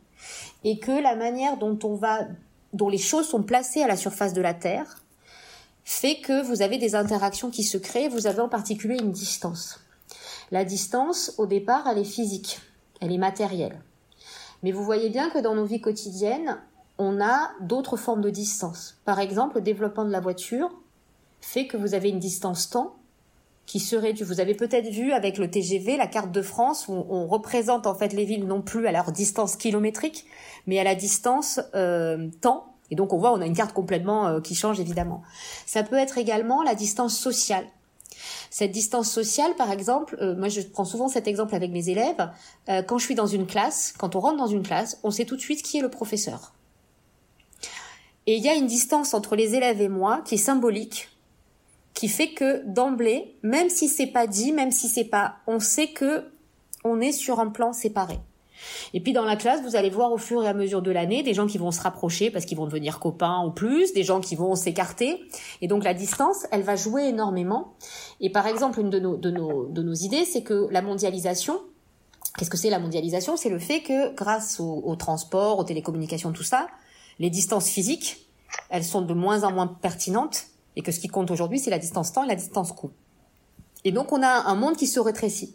[0.64, 2.26] et que la manière dont on va,
[2.72, 5.02] dont les choses sont placées à la surface de la Terre,
[5.84, 8.08] fait que vous avez des interactions qui se créent.
[8.08, 9.80] Vous avez en particulier une distance.
[10.50, 12.60] La distance, au départ, elle est physique,
[13.00, 13.80] elle est matérielle.
[14.62, 16.58] Mais vous voyez bien que dans nos vies quotidiennes,
[16.98, 18.98] on a d'autres formes de distance.
[19.04, 20.70] Par exemple, le développement de la voiture
[21.40, 22.96] fait que vous avez une distance temps
[23.64, 24.24] qui se réduit.
[24.24, 27.94] Vous avez peut-être vu avec le TGV la carte de France où on représente en
[27.94, 30.26] fait les villes non plus à leur distance kilométrique,
[30.66, 32.74] mais à la distance euh, temps.
[32.90, 35.22] Et donc on voit, on a une carte complètement euh, qui change évidemment.
[35.66, 37.64] Ça peut être également la distance sociale.
[38.50, 42.30] Cette distance sociale, par exemple, euh, moi je prends souvent cet exemple avec mes élèves.
[42.86, 45.36] quand je suis dans une classe, quand on rentre dans une classe, on sait tout
[45.36, 46.52] de suite qui est le professeur.
[48.26, 51.08] Et il y a une distance entre les élèves et moi qui est symbolique,
[51.94, 55.88] qui fait que d'emblée, même si c'est pas dit, même si c'est pas, on sait
[55.88, 56.24] que
[56.84, 58.18] on est sur un plan séparé.
[58.94, 61.22] Et puis dans la classe, vous allez voir au fur et à mesure de l'année
[61.22, 64.20] des gens qui vont se rapprocher parce qu'ils vont devenir copains ou plus, des gens
[64.20, 65.20] qui vont s'écarter.
[65.60, 67.74] Et donc la distance, elle va jouer énormément.
[68.20, 71.60] Et par exemple, une de nos, idées, c'est que la mondialisation,
[72.38, 73.36] qu'est-ce que c'est la mondialisation?
[73.36, 76.68] C'est le fait que grâce au, au transport, aux télécommunications, tout ça,
[77.18, 78.26] les distances physiques,
[78.68, 80.46] elles sont de moins en moins pertinentes
[80.76, 82.90] et que ce qui compte aujourd'hui, c'est la distance temps et la distance coût.
[83.84, 85.54] Et donc, on a un monde qui se rétrécit.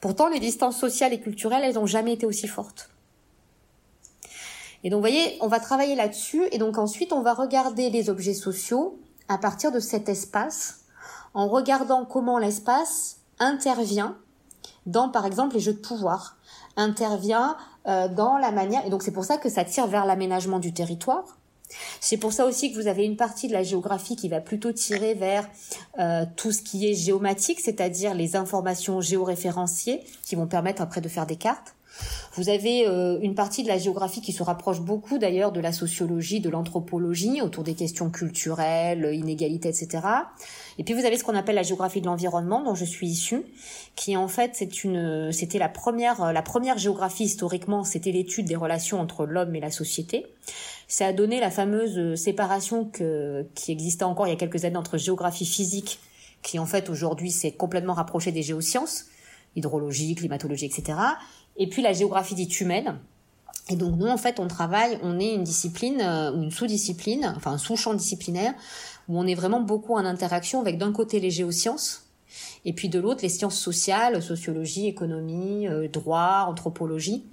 [0.00, 2.90] Pourtant, les distances sociales et culturelles, elles n'ont jamais été aussi fortes.
[4.84, 8.34] Et donc, voyez, on va travailler là-dessus et donc ensuite, on va regarder les objets
[8.34, 10.80] sociaux à partir de cet espace
[11.34, 14.16] en regardant comment l'espace intervient
[14.86, 16.36] dans, par exemple, les jeux de pouvoir,
[16.76, 20.58] intervient euh, dans la manière, et donc c'est pour ça que ça tire vers l'aménagement
[20.58, 21.36] du territoire.
[22.00, 24.72] C'est pour ça aussi que vous avez une partie de la géographie qui va plutôt
[24.72, 25.48] tirer vers
[25.98, 31.08] euh, tout ce qui est géomatique, c'est-à-dire les informations géoréférenciées qui vont permettre après de
[31.08, 31.74] faire des cartes.
[32.34, 35.72] Vous avez euh, une partie de la géographie qui se rapproche beaucoup d'ailleurs de la
[35.72, 40.06] sociologie, de l'anthropologie, autour des questions culturelles, inégalités, etc.
[40.78, 43.42] Et puis vous avez ce qu'on appelle la géographie de l'environnement, dont je suis issue,
[43.94, 48.56] qui en fait c'est une, c'était la première, la première géographie historiquement, c'était l'étude des
[48.56, 50.26] relations entre l'homme et la société.
[50.88, 54.76] Ça a donné la fameuse séparation que, qui existait encore il y a quelques années
[54.76, 55.98] entre géographie physique,
[56.42, 59.06] qui en fait aujourd'hui s'est complètement rapprochée des géosciences,
[59.56, 60.98] hydrologie, climatologie, etc.
[61.56, 62.98] Et puis la géographie dite humaine,
[63.68, 67.34] et donc nous, en fait, on travaille, on est une discipline euh, ou une sous-discipline,
[67.36, 68.54] enfin un sous-champ disciplinaire,
[69.08, 72.04] où on est vraiment beaucoup en interaction avec d'un côté les géosciences,
[72.64, 77.24] et puis de l'autre les sciences sociales, sociologie, économie, euh, droit, anthropologie.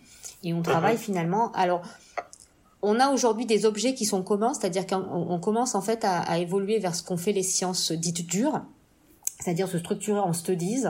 [0.43, 1.01] Et on travaille mhm.
[1.01, 1.51] finalement.
[1.51, 1.83] Alors,
[2.83, 6.79] on a aujourd'hui des objets qui sont communs, c'est-à-dire qu'on commence en fait à, évoluer
[6.79, 8.61] vers ce qu'on fait les sciences dites dures,
[9.39, 10.83] c'est-à-dire se structurer en studies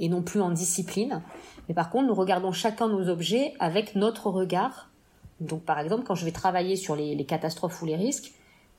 [0.00, 1.22] et non plus en discipline.
[1.68, 4.90] Mais par contre, nous regardons chacun nos objets avec notre regard.
[5.40, 8.32] Donc, par exemple, quand je vais travailler sur les, catastrophes ou les risques,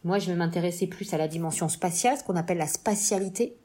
[0.03, 3.55] moi, je vais m'intéresser plus à la dimension spatiale, ce qu'on appelle la spatialité,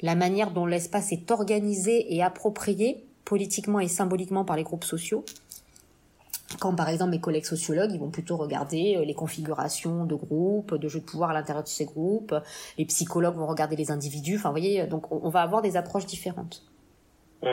[0.00, 5.24] la manière dont l'espace est organisé et approprié politiquement et symboliquement par les groupes sociaux.
[6.58, 10.74] Quand par exemple mes collègues sociologues, ils vont plutôt regarder euh, les configurations de groupes,
[10.74, 12.34] de jeux de pouvoir à l'intérieur de ces groupes,
[12.78, 16.06] les psychologues vont regarder les individus, enfin vous voyez, donc on va avoir des approches
[16.06, 16.64] différentes.
[17.42, 17.48] Mmh.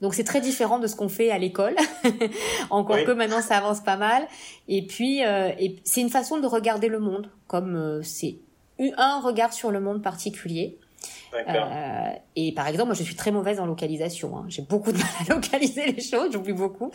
[0.00, 1.76] Donc c'est très différent de ce qu'on fait à l'école.
[2.70, 4.26] Encore que maintenant ça avance pas mal.
[4.68, 8.38] Et puis euh, et c'est une façon de regarder le monde, comme euh, c'est
[8.78, 10.78] un regard sur le monde particulier.
[11.34, 14.36] Euh, et par exemple, moi, je suis très mauvaise en localisation.
[14.36, 14.44] Hein.
[14.48, 16.92] J'ai beaucoup de mal à localiser les choses, j'oublie beaucoup.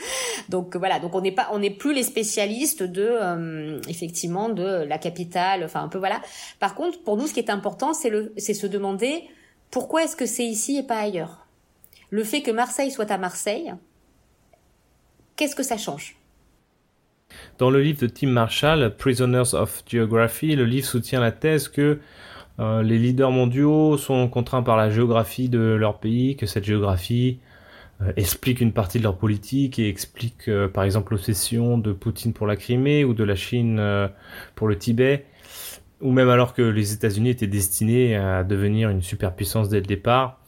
[0.49, 4.83] Donc voilà, donc on n'est pas, on n'est plus les spécialistes de, euh, effectivement, de
[4.83, 5.63] la capitale.
[5.63, 6.21] Enfin un peu voilà.
[6.59, 9.23] Par contre, pour nous, ce qui est important, c'est le, c'est se demander
[9.71, 11.45] pourquoi est-ce que c'est ici et pas ailleurs
[12.09, 13.73] le fait que Marseille soit à Marseille,
[15.35, 16.15] qu'est-ce que ça change?
[17.59, 21.99] Dans le livre de Tim Marshall, Prisoners of Geography, le livre soutient la thèse que
[22.59, 27.39] euh, les leaders mondiaux sont contraints par la géographie de leur pays, que cette géographie
[28.15, 32.55] expliquent une partie de leur politique et expliquent par exemple l'obsession de Poutine pour la
[32.55, 34.09] Crimée ou de la Chine
[34.55, 35.25] pour le Tibet
[36.01, 40.39] ou même alors que les États-Unis étaient destinés à devenir une superpuissance dès le départ,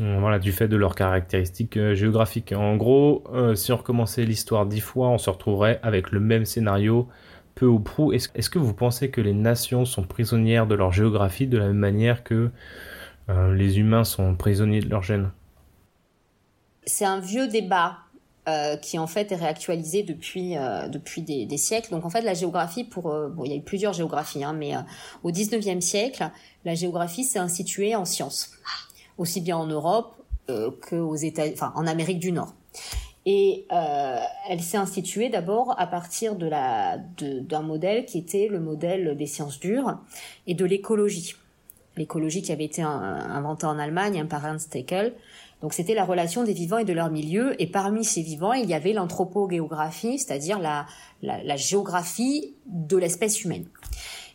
[0.00, 2.52] euh, du fait de leurs caractéristiques euh, géographiques.
[2.52, 6.44] En gros, euh, si on recommençait l'histoire dix fois, on se retrouverait avec le même
[6.44, 7.08] scénario,
[7.54, 8.12] peu ou prou.
[8.12, 11.76] Est-ce que vous pensez que les nations sont prisonnières de leur géographie de la même
[11.76, 12.50] manière que
[13.28, 15.30] les humains sont prisonniers de leur gène?
[16.84, 17.98] C'est un vieux débat
[18.48, 21.92] euh, qui en fait est réactualisé depuis euh, des, siècles.
[21.92, 24.72] Donc en fait la géographie pour euh, il y a eu plusieurs géographies hein, mais
[25.22, 26.28] au 19e siècle
[26.64, 28.50] la géographie s'est instituée en sciences
[29.16, 30.16] aussi bien en Europe
[30.48, 30.96] que
[31.86, 32.52] Amérique du Nord.
[33.24, 33.66] Et
[34.48, 39.26] elle s'est instituée d'abord à partir de la d'un modèle qui était le modèle des
[39.26, 39.98] sciences dures
[40.48, 41.36] et de l'écologie.
[41.96, 45.14] L'écologie qui avait été inventée en Allemagne par Ernst Haeckel
[45.62, 47.60] donc c'était la relation des vivants et de leur milieu.
[47.62, 50.86] Et parmi ces vivants, il y avait l'anthropogéographie, c'est-à-dire la,
[51.22, 53.66] la, la, géographie de l'espèce humaine.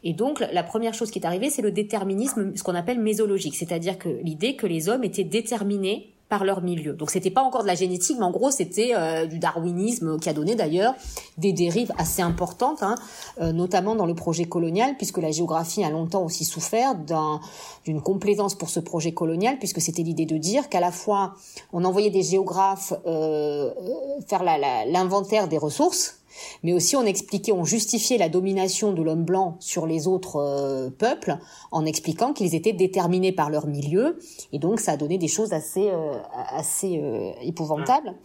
[0.06, 3.58] Et donc la première chose qui est arrivée, c'est le déterminisme, ce qu'on appelle mésologique,
[3.58, 6.94] c'est-à-dire que l'idée que les hommes étaient déterminés par leur milieu.
[6.94, 10.30] Donc c'était pas encore de la génétique, mais en gros c'était euh, du darwinisme qui
[10.30, 10.94] a donné d'ailleurs
[11.38, 12.96] des dérives assez importantes, hein,
[13.40, 16.96] euh, notamment dans le projet colonial, puisque la géographie a longtemps aussi souffert
[17.86, 21.36] d'une complaisance pour ce projet colonial, puisque c'était l'idée de dire qu'à la fois
[21.72, 23.72] on envoyait des géographes euh,
[24.28, 26.20] faire l'inventaire des ressources,
[26.64, 30.90] mais aussi on expliquait, on justifiait la domination de l'homme blanc sur les autres euh,
[30.90, 31.38] peuples
[31.72, 34.20] en expliquant qu'ils étaient déterminés par leur milieu,
[34.52, 36.18] et donc ça a donné des choses assez euh,
[36.52, 38.16] assez euh, épouvantables.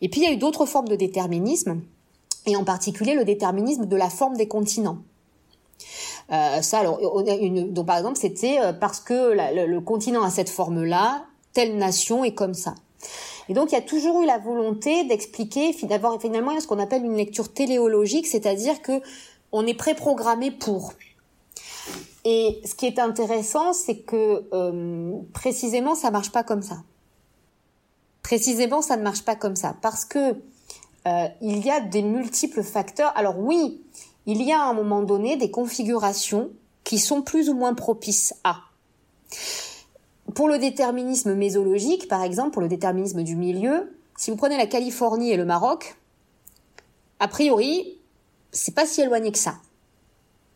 [0.00, 1.80] Et puis il y a eu d'autres formes de déterminisme,
[2.46, 4.98] et en particulier le déterminisme de la forme des continents.
[6.28, 9.34] ça, alors, donc par exemple, c'était parce que
[9.66, 12.74] le continent a cette forme-là, telle nation est comme ça.
[13.50, 17.04] Et donc il y a toujours eu la volonté d'expliquer, d'avoir finalement ce qu'on appelle
[17.04, 19.02] une lecture téléologique, c'est-à-dire que
[19.50, 20.92] on est préprogrammé pour.
[22.24, 26.84] Et ce qui est intéressant, c'est que euh, précisément ça marche pas comme ça.
[28.22, 30.36] Précisément, ça ne marche pas comme ça parce que
[31.08, 33.12] euh, il y a des multiples facteurs.
[33.16, 33.82] Alors oui,
[34.26, 36.50] il y a à un moment donné des configurations
[36.84, 38.58] qui sont plus ou moins propices à.
[40.34, 44.66] Pour le déterminisme mésologique, par exemple, pour le déterminisme du milieu, si vous prenez la
[44.66, 45.96] Californie et le Maroc,
[47.20, 47.98] a priori,
[48.52, 49.54] c'est pas si éloigné que ça.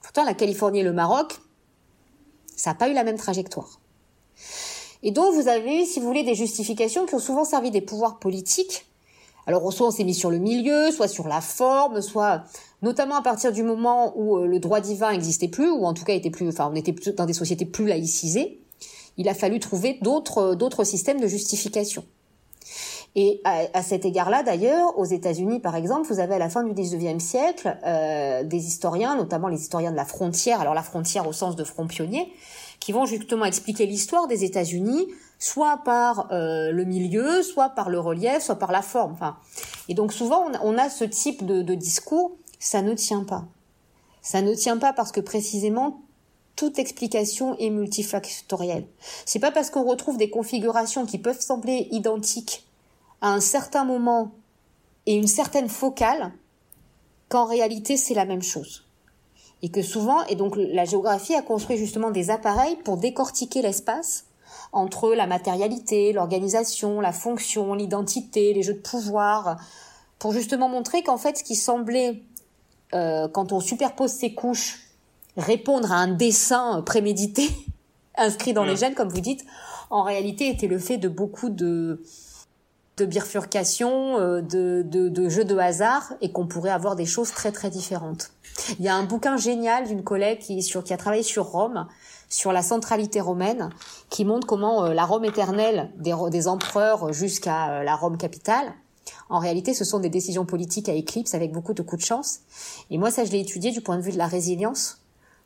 [0.03, 1.41] Pourtant, la Californie et le Maroc,
[2.57, 3.81] ça n'a pas eu la même trajectoire.
[5.03, 8.19] Et donc, vous avez, si vous voulez, des justifications qui ont souvent servi des pouvoirs
[8.19, 8.87] politiques.
[9.47, 12.45] Alors, soit on s'est mis sur le milieu, soit sur la forme, soit
[12.83, 16.05] notamment à partir du moment où euh, le droit divin n'existait plus, ou en tout
[16.05, 18.64] cas était plus, enfin, on était dans des sociétés plus laïcisées
[19.17, 22.05] il a fallu trouver d'autres d'autres systèmes de justification.
[23.17, 26.73] Et à, cet égard-là, d'ailleurs, aux États-Unis, par exemple, vous avez à la fin du
[26.73, 31.33] 19e siècle euh, des historiens, notamment les historiens de la frontière, alors la frontière au
[31.33, 32.33] sens de front pionnier,
[32.81, 35.07] qui vont justement expliquer l'histoire des États-Unis,
[35.39, 39.13] soit par euh, le milieu, soit par le relief, soit par la forme.
[39.13, 39.37] Enfin,
[39.89, 43.45] et donc souvent, on a, ce type de, de discours, ça ne tient pas.
[44.23, 46.01] Ça ne tient pas parce que précisément
[46.57, 48.87] toute explication est multifactorielle.
[49.27, 52.65] C'est pas parce qu'on retrouve des configurations qui peuvent sembler identiques
[53.21, 54.33] à un certain moment
[55.07, 56.33] et une certaine focale
[57.29, 58.85] qu'en réalité c'est la même chose.
[59.63, 64.27] Et que souvent, et donc la géographie a construit justement des appareils pour décortiquer l'espace
[64.73, 69.57] entre la matérialité, l'organisation, la fonction, l'identité, les jeux de pouvoir,
[70.19, 72.23] pour justement montrer qu'en fait ce qui semblait,
[72.93, 74.84] euh, quand on superpose ces couches,
[75.37, 77.49] répondre à un dessin prémédité
[78.17, 79.45] inscrit dans les gènes, comme vous dites,
[79.91, 82.03] en réalité était le fait de beaucoup de
[82.97, 87.33] de bifurcation, euh, de, de, de jeux de hasard, et qu'on pourrait avoir des choses
[87.33, 88.31] très très différentes.
[88.79, 91.89] Il y a un bouquin génial d'une collègue qui, sur, qui a travaillé sur Rome,
[92.29, 93.71] sur la centralité romaine,
[94.11, 98.73] qui montre comment euh, la Rome éternelle des, des empereurs jusqu'à euh, la Rome capitale,
[99.29, 102.41] en réalité, ce sont des décisions politiques à éclipse avec beaucoup de coups de chance.
[102.91, 105.04] Et moi, ça, je l'ai étudié du point de vue de la résilience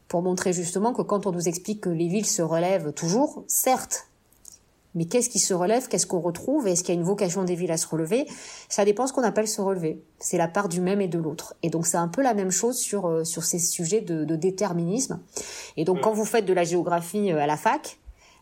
[0.09, 4.09] pour montrer justement que quand on nous explique que les villes se relèvent toujours, certes,
[4.95, 7.55] mais qu'est-ce qui se relève, qu'est-ce qu'on retrouve, est-ce qu'il y a une vocation des
[7.55, 8.27] villes à se relever
[8.69, 10.03] Ça dépend ce qu'on appelle se relever.
[10.19, 11.55] C'est la part du même et de l'autre.
[11.63, 14.35] Et donc c'est un peu la même chose sur euh, sur ces sujets de, de
[14.35, 15.21] déterminisme.
[15.77, 17.99] Et donc quand vous faites de la géographie euh, à la fac,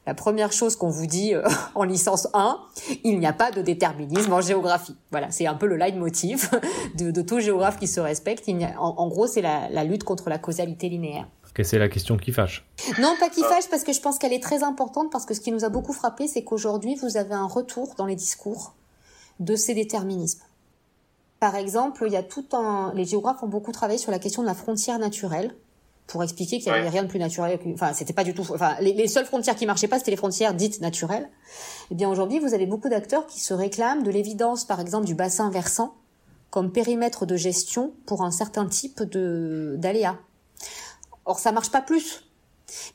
[0.07, 1.43] la première chose qu'on vous dit euh,
[1.75, 2.61] en licence 1,
[3.03, 4.97] il n'y a pas de déterminisme en géographie.
[5.11, 6.49] Voilà, c'est un peu le leitmotiv
[6.97, 8.45] de, de tout géographe qui se respecte.
[8.47, 11.27] Il a, en, en, gros, c'est la, la lutte contre la causalité linéaire
[11.57, 12.67] que c'est la question qui fâche.
[13.01, 15.41] Non, pas qui fâche, parce que je pense qu'elle est très importante, parce que ce
[15.41, 18.75] qui nous a beaucoup frappé, c'est qu'aujourd'hui, vous avez un retour dans les discours
[19.41, 20.43] de ces déterminismes.
[21.41, 24.43] Par exemple, il y a tout un, les géographes ont beaucoup travaillé sur la question
[24.43, 25.57] de la frontière naturelle
[26.07, 27.59] pour expliquer qu'il n'y avait rien de plus naturel.
[27.73, 28.47] Enfin, c'était pas du tout.
[28.51, 31.31] Enfin, les, les, seules frontières qui marchaient pas, c'était les frontières dites naturelles.
[31.91, 35.15] Eh bien, aujourd'hui, vous avez beaucoup d'acteurs qui se réclament de l'évidence, par exemple, du
[35.15, 35.95] bassin versant
[36.51, 40.19] comme périmètre de gestion pour un certain type de d'aléas.
[41.27, 42.25] Or, ça marche pas plus.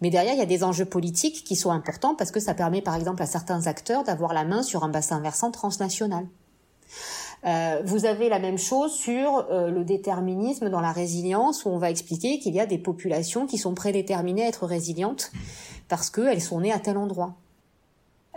[0.02, 2.82] Mais derrière, il y a des enjeux politiques qui sont importants parce que ça permet,
[2.82, 6.26] par exemple, à certains acteurs d'avoir la main sur un bassin versant transnational.
[7.46, 11.78] Euh, vous avez la même chose sur euh, le déterminisme dans la résilience, où on
[11.78, 15.32] va expliquer qu'il y a des populations qui sont prédéterminées à être résilientes
[15.88, 17.36] parce qu'elles sont nées à tel endroit.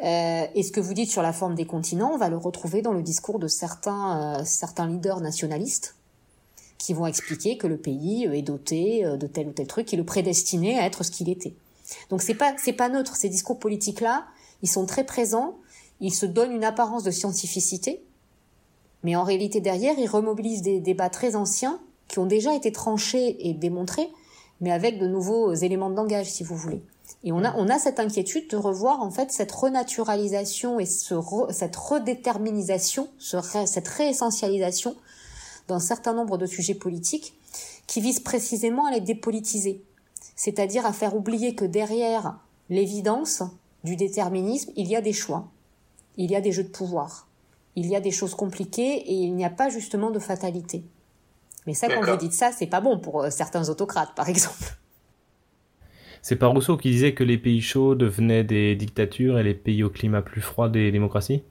[0.02, 2.82] Euh, et ce que vous dites sur la forme des continents, on va le retrouver
[2.82, 5.96] dans le discours de certains, euh, certains leaders nationalistes
[6.78, 10.04] qui vont expliquer que le pays est doté de tel ou tel truc, qui le
[10.04, 11.54] prédestiné à être ce qu'il était.
[12.10, 13.16] Donc c'est pas c'est pas neutre.
[13.16, 14.24] Ces discours politiques là,
[14.62, 15.56] ils sont très présents.
[16.00, 18.02] Ils se donnent une apparence de scientificité,
[19.04, 23.48] mais en réalité, derrière, ils remobilisent des débats très anciens qui ont déjà été tranchés
[23.48, 24.08] et démontrés,
[24.60, 26.82] mais avec de nouveaux éléments de langage, si vous voulez.
[27.22, 31.14] Et on a, on a cette inquiétude de revoir en fait cette renaturalisation et ce
[31.50, 34.96] cette redéterminisation, ce cette réessentialisation
[35.68, 37.34] d'un certain nombre de sujets politiques
[37.86, 39.82] qui visent précisément à les dépolitiser,
[40.36, 42.38] c'est-à-dire à faire oublier que derrière
[42.70, 43.42] l'évidence
[43.84, 45.48] du déterminisme, il y a des choix,
[46.16, 47.28] il y a des jeux de pouvoir.
[47.76, 50.84] Il y a des choses compliquées et il n'y a pas justement de fatalité.
[51.66, 54.76] Mais ça, quand vous dites ça, c'est pas bon pour euh, certains autocrates, par exemple.
[56.22, 59.82] C'est pas Rousseau qui disait que les pays chauds devenaient des dictatures et les pays
[59.82, 61.42] au climat plus froid des démocraties?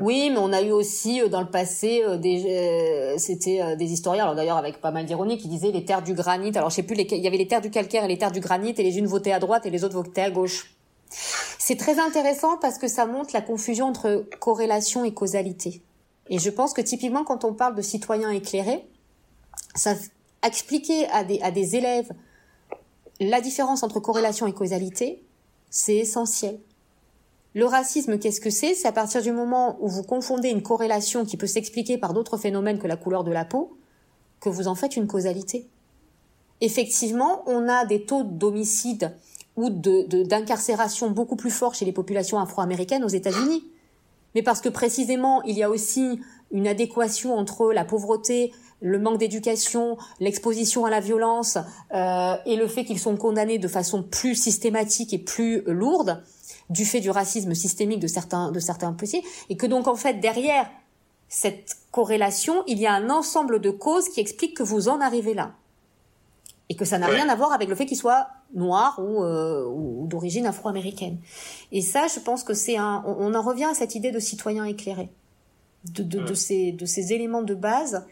[0.00, 4.22] Oui, mais on a eu aussi euh, dans le passé euh, des c'était des historiens
[4.24, 6.56] alors d'ailleurs avec pas mal d'ironie qui disaient les terres du granit.
[6.56, 8.40] Alors je sais plus il y avait les terres du calcaire et les terres du
[8.40, 10.74] granit et les unes votaient à droite et les autres votaient à gauche.
[11.10, 15.82] C'est très intéressant parce que ça montre la confusion entre corrélation et causalité.
[16.30, 18.86] Et je pense que typiquement quand on parle de citoyens éclairés,
[19.74, 19.94] ça
[20.42, 22.10] expliquer à des, à des élèves
[23.20, 25.22] la différence entre corrélation et causalité,
[25.70, 26.60] c'est essentiel.
[27.58, 28.76] Le racisme, qu'est-ce que c'est?
[28.76, 32.36] C'est à partir du moment où vous confondez une corrélation qui peut s'expliquer par d'autres
[32.36, 33.76] phénomènes que la couleur de la peau,
[34.38, 35.66] que vous en faites une causalité.
[36.60, 39.12] Effectivement, on a des taux d'homicide
[39.56, 43.64] ou d'incarcération beaucoup plus fort chez les populations afro-américaines aux États-Unis.
[44.36, 46.20] Mais parce que précisément, il y a aussi
[46.52, 51.58] une adéquation entre la pauvreté, le manque d'éducation, l'exposition à la violence
[51.92, 56.22] euh, et le fait qu'ils sont condamnés de façon plus systématique et plus lourde
[56.70, 60.14] du fait du racisme systémique de certains de certains policiers et que donc en fait
[60.14, 60.68] derrière
[61.28, 65.34] cette corrélation, il y a un ensemble de causes qui expliquent que vous en arrivez
[65.34, 65.52] là.
[66.70, 69.66] Et que ça n'a rien à voir avec le fait qu'il soit noir ou, euh,
[69.66, 71.18] ou d'origine afro-américaine.
[71.72, 74.64] Et ça, je pense que c'est un, on, en revient à cette idée de citoyen
[74.64, 75.08] éclairé,
[75.94, 78.06] de, de, de, ces, de ces éléments de base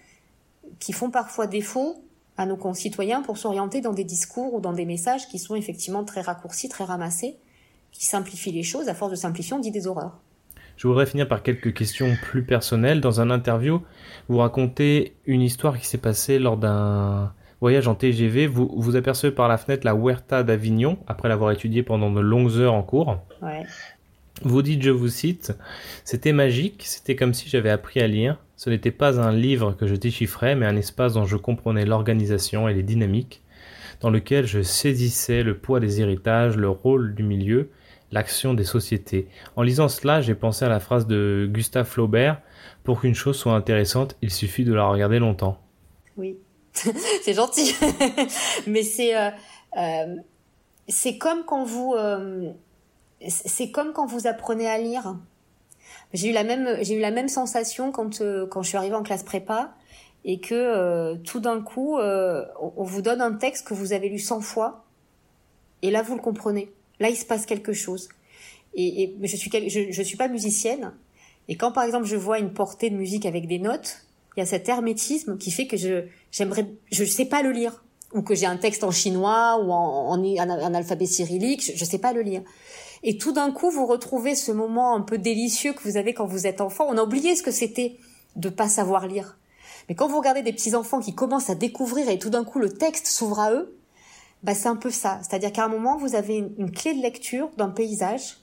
[0.79, 2.03] qui font parfois défaut
[2.39, 6.05] à nos concitoyens pour s'orienter dans des discours ou dans des messages qui sont effectivement
[6.05, 7.39] très raccourcis, très ramassés,
[7.93, 8.89] qui simplifient les choses.
[8.89, 10.21] À force de simplifier, on dit des horreurs.
[10.77, 13.01] Je voudrais finir par quelques questions plus personnelles.
[13.01, 13.83] Dans un interview,
[14.29, 19.33] vous racontez une histoire qui s'est passée lors d'un voyage en TGV, vous, vous apercevez
[19.33, 23.19] par la fenêtre la Huerta d'Avignon, après l'avoir étudiée pendant de longues heures en cours.
[24.43, 25.57] Vous dites, je vous cite,
[26.05, 28.39] c'était magique, c'était comme si j'avais appris à lire.
[28.57, 32.69] Ce n'était pas un livre que je déchiffrais, mais un espace dont je comprenais l'organisation
[32.69, 33.43] et les dynamiques,
[34.01, 37.71] dans lequel je saisissais le poids des héritages, le rôle du milieu,
[38.13, 39.29] l'action des sociétés.
[39.57, 42.41] En lisant cela, j'ai pensé à la phrase de Gustave Flaubert,
[42.85, 45.59] pour qu'une chose soit intéressante, il suffit de la regarder longtemps.
[46.17, 46.39] Oui.
[47.23, 47.75] c'est gentil.
[48.67, 49.31] Mais c'est euh,
[49.77, 50.17] euh,
[50.89, 52.53] c'est comme quand vous euh,
[53.29, 55.17] c'est comme quand vous apprenez à lire.
[56.13, 59.03] J'ai eu la même j'ai eu la même sensation quand quand je suis arrivée en
[59.03, 59.75] classe prépa
[60.27, 64.43] et que tout d'un coup on vous donne un texte que vous avez lu 100
[64.43, 64.85] fois
[65.83, 66.71] et là vous le comprenez.
[67.01, 68.09] Là il se passe quelque chose.
[68.75, 70.93] Et, je suis je, je suis pas musicienne
[71.49, 74.05] et quand par exemple je vois une portée de musique avec des notes
[74.37, 77.83] il y a cet hermétisme qui fait que je j'aimerais je sais pas le lire
[78.13, 81.99] ou que j'ai un texte en chinois ou en, en, alphabet cyrillique, je, je sais
[81.99, 82.43] pas le lire.
[83.03, 86.27] Et tout d'un coup, vous retrouvez ce moment un peu délicieux que vous avez quand
[86.27, 86.87] vous êtes enfant.
[86.89, 87.97] On a oublié ce que c'était
[88.37, 89.37] de pas savoir lire.
[89.89, 92.59] Mais quand vous regardez des petits enfants qui commencent à découvrir et tout d'un coup
[92.59, 93.79] le texte s'ouvre à eux,
[94.43, 95.21] bah c'est un peu ça.
[95.23, 98.39] C'est-à-dire qu'à un moment vous avez une, clé de lecture d'un paysage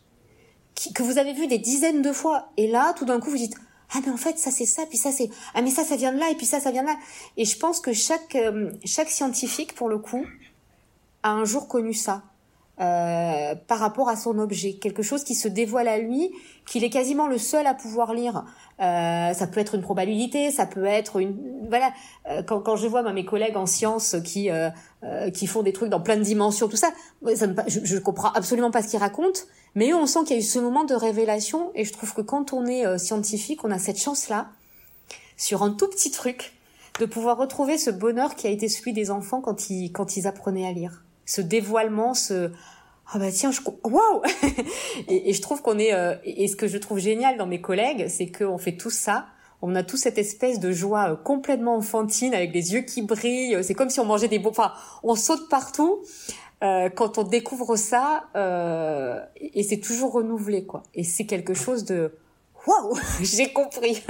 [0.96, 2.50] que vous avez vu des dizaines de fois.
[2.58, 3.56] Et là tout d'un coup vous dites
[3.96, 6.14] ah mais en fait ça c'est ça puis ça c'est ah mais ça ça vient
[6.14, 6.98] de là et puis ça ça vient de là
[7.38, 10.26] et je pense que chaque euh, chaque scientifique pour le coup
[11.22, 12.24] a un jour connu ça
[12.82, 16.32] euh, par rapport à son objet, quelque chose qui se dévoile à lui,
[16.66, 18.46] qu'il est quasiment le seul à pouvoir lire.
[18.80, 21.38] Euh, ça peut être une probabilité, ça peut être une
[21.70, 21.92] voilà.
[22.30, 24.70] Euh, quand, quand je vois mes collègues en sciences qui euh,
[25.04, 26.92] euh, qui font des trucs dans plein de dimensions, tout ça,
[27.36, 29.42] ça je, je comprends absolument pas ce qu'ils racontent.
[29.76, 32.14] Mais eux, on sent qu'il y a eu ce moment de révélation, et je trouve
[32.14, 34.48] que quand on est scientifique, on a cette chance-là
[35.38, 36.54] sur un tout petit truc
[37.00, 40.28] de pouvoir retrouver ce bonheur qui a été celui des enfants quand ils quand ils
[40.28, 42.52] apprenaient à lire ce dévoilement, ce
[43.12, 44.22] ah bah tiens, je waouh
[45.08, 48.08] et, je trouve qu'on est euh, et ce que je trouve génial dans mes collègues,
[48.08, 49.28] c'est qu'on fait tout ça.
[49.62, 53.64] On a tout cette espèce de joie euh, complètement enfantine avec les yeux qui brillent.
[53.64, 54.50] C'est comme si on mangeait des beaux.
[54.50, 56.02] Enfin, on saute partout
[56.64, 60.84] euh, quand on découvre ça euh, et c'est toujours renouvelé quoi.
[60.94, 62.14] Et c'est quelque chose de
[62.66, 64.02] waouh, j'ai compris.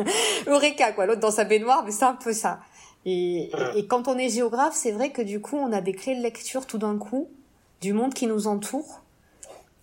[0.45, 1.07] Eureka quoi.
[1.07, 2.59] L'autre dans sa baignoire, mais c'est un peu ça.
[3.05, 6.15] Et, et, quand on est géographe, c'est vrai que du coup, on a des clés
[6.15, 7.27] de lecture tout d'un coup
[7.81, 9.01] du monde qui nous entoure,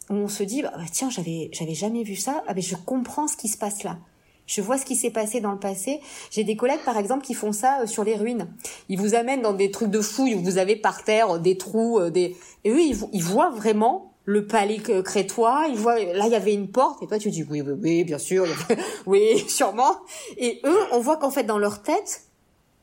[0.08, 2.76] où on se dit, bah, bah, tiens, j'avais, j'avais jamais vu ça, ah, mais je
[2.76, 3.98] comprends ce qui se passe là.
[4.46, 6.00] Je vois ce qui s'est passé dans le passé.
[6.32, 8.48] J'ai des collègues, par exemple, qui font ça euh, sur les ruines.
[8.88, 11.56] Ils vous amènent dans des trucs de fouilles où vous avez par terre euh, des
[11.56, 12.36] trous, euh, des...
[12.64, 16.52] Et eux, ils, ils voient vraiment le palais crétois, ils voient, là, il y avait
[16.52, 18.46] une porte, et toi, tu dis, oui, oui, oui, bien sûr,
[19.06, 19.96] oui, sûrement.
[20.36, 22.29] Et eux, on voit qu'en fait, dans leur tête,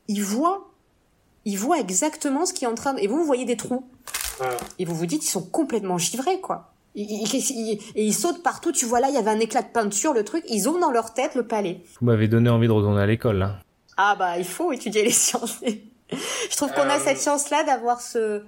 [0.08, 0.70] ils voient,
[1.44, 3.00] ils voient exactement ce qui est en train de...
[3.00, 3.86] Et vous, vous voyez des trous.
[4.78, 6.72] Et vous vous dites, ils sont complètement givrés, quoi.
[6.94, 8.72] et ils sautent partout.
[8.72, 10.44] Tu vois là, il y avait un éclat de peinture, le truc.
[10.48, 11.80] Ils ont dans leur tête le palais.
[12.00, 13.58] Vous m'avez donné envie de retourner à l'école, là.
[13.96, 15.60] Ah bah, il faut étudier les sciences.
[16.10, 17.04] je trouve qu'on a euh.
[17.04, 18.42] cette chance-là d'avoir ce,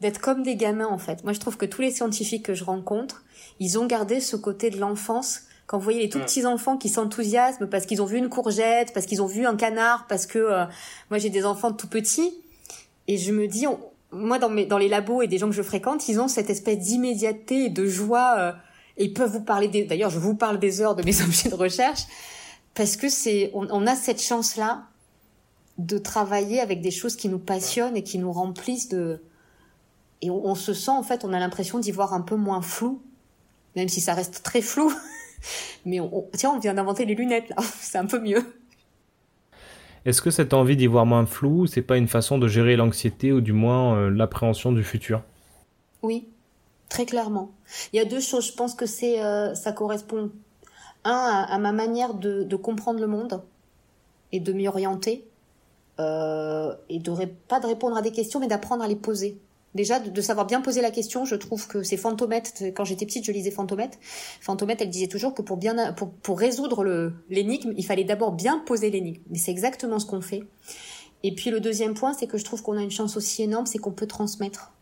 [0.00, 1.22] d'être comme des gamins, en fait.
[1.24, 3.22] Moi, je trouve que tous les scientifiques que je rencontre,
[3.60, 5.42] ils ont gardé ce côté de l'enfance.
[5.68, 8.94] Quand vous voyez les tout petits enfants qui s'enthousiasment parce qu'ils ont vu une courgette,
[8.94, 10.64] parce qu'ils ont vu un canard, parce que euh,
[11.10, 12.32] moi j'ai des enfants tout petits,
[13.06, 13.66] et je me dis,
[14.10, 16.48] moi dans mes dans les labos et des gens que je fréquente, ils ont cette
[16.48, 18.52] espèce d'immédiateté et de joie euh,
[18.96, 21.50] et ils peuvent vous parler des d'ailleurs je vous parle des heures de mes objets
[21.50, 22.04] de recherche
[22.74, 24.84] parce que c'est on, on, a cette chance là
[25.76, 29.22] de travailler avec des choses qui nous passionnent et qui nous remplissent de
[30.22, 32.62] et on, on se sent en fait on a l'impression d'y voir un peu moins
[32.62, 33.02] flou
[33.76, 34.90] même si ça reste très flou
[35.84, 38.44] mais on, tiens on vient d'inventer les lunettes là c'est un peu mieux
[40.04, 43.30] est-ce que cette envie d'y voir moins flou, c'est pas une façon de gérer l'anxiété
[43.30, 45.22] ou du moins euh, l'appréhension du futur?
[46.02, 46.28] Oui,
[46.88, 47.50] très clairement.
[47.92, 48.46] Il y a deux choses.
[48.46, 50.30] Je pense que c'est, euh, ça correspond
[51.04, 53.42] un à, ma manière de, comprendre le monde
[54.32, 55.28] et de m'y orienter
[56.00, 57.12] euh, et de
[57.48, 59.38] pas de répondre à des questions, mais d'apprendre à les poser.
[59.74, 62.64] Déjà, de, savoir bien poser la question, je trouve que c'est Fantomette.
[62.74, 63.98] Quand j'étais petite, je lisais Fantomette.
[64.40, 68.62] Fantomette, elle disait toujours que pour bien, pour, pour résoudre l'énigme, il fallait d'abord bien
[68.66, 69.22] poser l'énigme.
[69.30, 70.42] Mais c'est exactement ce qu'on fait.
[71.22, 73.66] Et puis le deuxième point, c'est que je trouve qu'on a une chance aussi énorme,
[73.66, 74.72] c'est qu'on peut transmettre.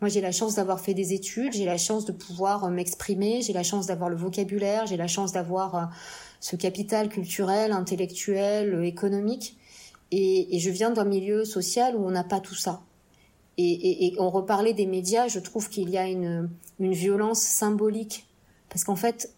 [0.00, 3.42] Moi, j'ai la chance d'avoir fait des études, j'ai la chance de pouvoir euh, m'exprimer,
[3.42, 5.84] j'ai la chance d'avoir le vocabulaire, j'ai la chance d'avoir euh,
[6.40, 9.56] ce capital culturel, intellectuel, euh, économique.
[10.16, 12.82] Et je viens d'un milieu social où on n'a pas tout ça.
[13.56, 16.50] Et, et, et, on reparlait des médias, je trouve qu'il y a une,
[16.80, 18.26] une violence symbolique.
[18.68, 19.32] Parce qu'en fait,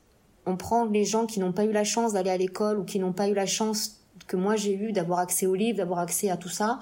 [0.47, 2.99] on prend les gens qui n'ont pas eu la chance d'aller à l'école ou qui
[2.99, 6.31] n'ont pas eu la chance que moi j'ai eu d'avoir accès aux livres, d'avoir accès
[6.31, 6.79] à tout ça,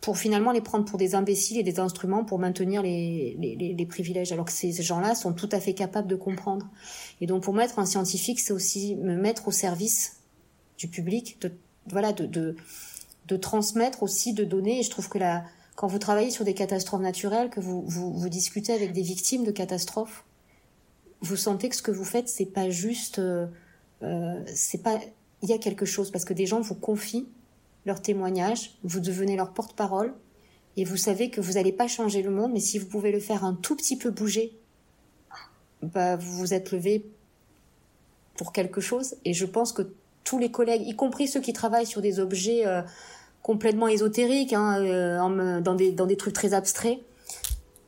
[0.00, 3.86] pour finalement les prendre pour des imbéciles et des instruments pour maintenir les, les, les
[3.86, 4.32] privilèges.
[4.32, 6.66] Alors que ces gens-là sont tout à fait capables de comprendre.
[7.20, 10.20] Et donc pour moi, être un scientifique, c'est aussi me mettre au service
[10.78, 11.52] du public, de,
[11.86, 12.56] voilà, de, de,
[13.28, 14.80] de transmettre aussi, de donner.
[14.80, 15.44] Et je trouve que la
[15.80, 19.44] quand vous travaillez sur des catastrophes naturelles, que vous, vous, vous discutez avec des victimes
[19.44, 20.26] de catastrophes,
[21.22, 23.46] vous sentez que ce que vous faites, c'est pas juste, euh,
[24.02, 25.00] euh, c'est pas,
[25.40, 27.30] il y a quelque chose parce que des gens vous confient
[27.86, 30.12] leurs témoignages, vous devenez leur porte-parole
[30.76, 33.18] et vous savez que vous n'allez pas changer le monde, mais si vous pouvez le
[33.18, 34.52] faire un tout petit peu bouger,
[35.80, 37.06] bah vous vous êtes levé
[38.36, 39.14] pour quelque chose.
[39.24, 42.66] Et je pense que tous les collègues, y compris ceux qui travaillent sur des objets
[42.66, 42.82] euh,
[43.42, 46.98] complètement ésotériques, hein, euh, dans, des, dans des trucs très abstraits.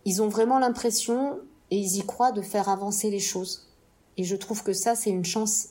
[0.04, 1.38] Ils ont vraiment l'impression,
[1.70, 3.68] et ils y croient, de faire avancer les choses.
[4.16, 5.68] Et je trouve que ça, c'est une chance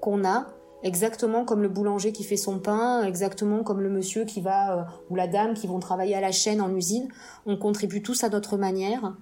[0.00, 0.46] qu'on a,
[0.82, 4.82] exactement comme le boulanger qui fait son pain, exactement comme le monsieur qui va, euh,
[5.10, 7.08] ou la dame qui vont travailler à la chaîne en usine.
[7.46, 9.14] On contribue tous à notre manière.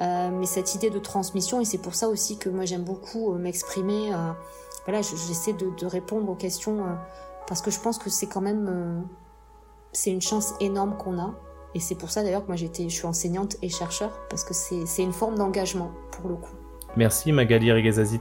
[0.00, 3.34] Euh, mais cette idée de transmission, et c'est pour ça aussi que moi j'aime beaucoup
[3.34, 4.10] m'exprimer,
[4.86, 6.86] voilà, j'essaie de, de, répondre aux questions
[7.50, 9.00] parce que je pense que c'est quand même euh,
[9.90, 11.34] c'est une chance énorme qu'on a
[11.74, 14.54] et c'est pour ça d'ailleurs que moi j'étais je suis enseignante et chercheur parce que
[14.54, 16.54] c'est une forme d'engagement pour le coup.
[16.96, 18.20] Merci Magali Regazazit.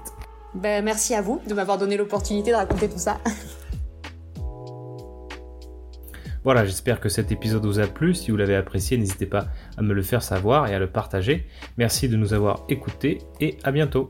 [0.56, 3.20] Ben, merci à vous de m'avoir donné l'opportunité de raconter tout ça.
[6.46, 8.16] Voilà, j'espère que cet épisode vous a plu.
[8.16, 11.46] Si vous l'avez apprécié, n'hésitez pas à me le faire savoir et à le partager.
[11.78, 14.10] Merci de nous avoir écoutés et à bientôt.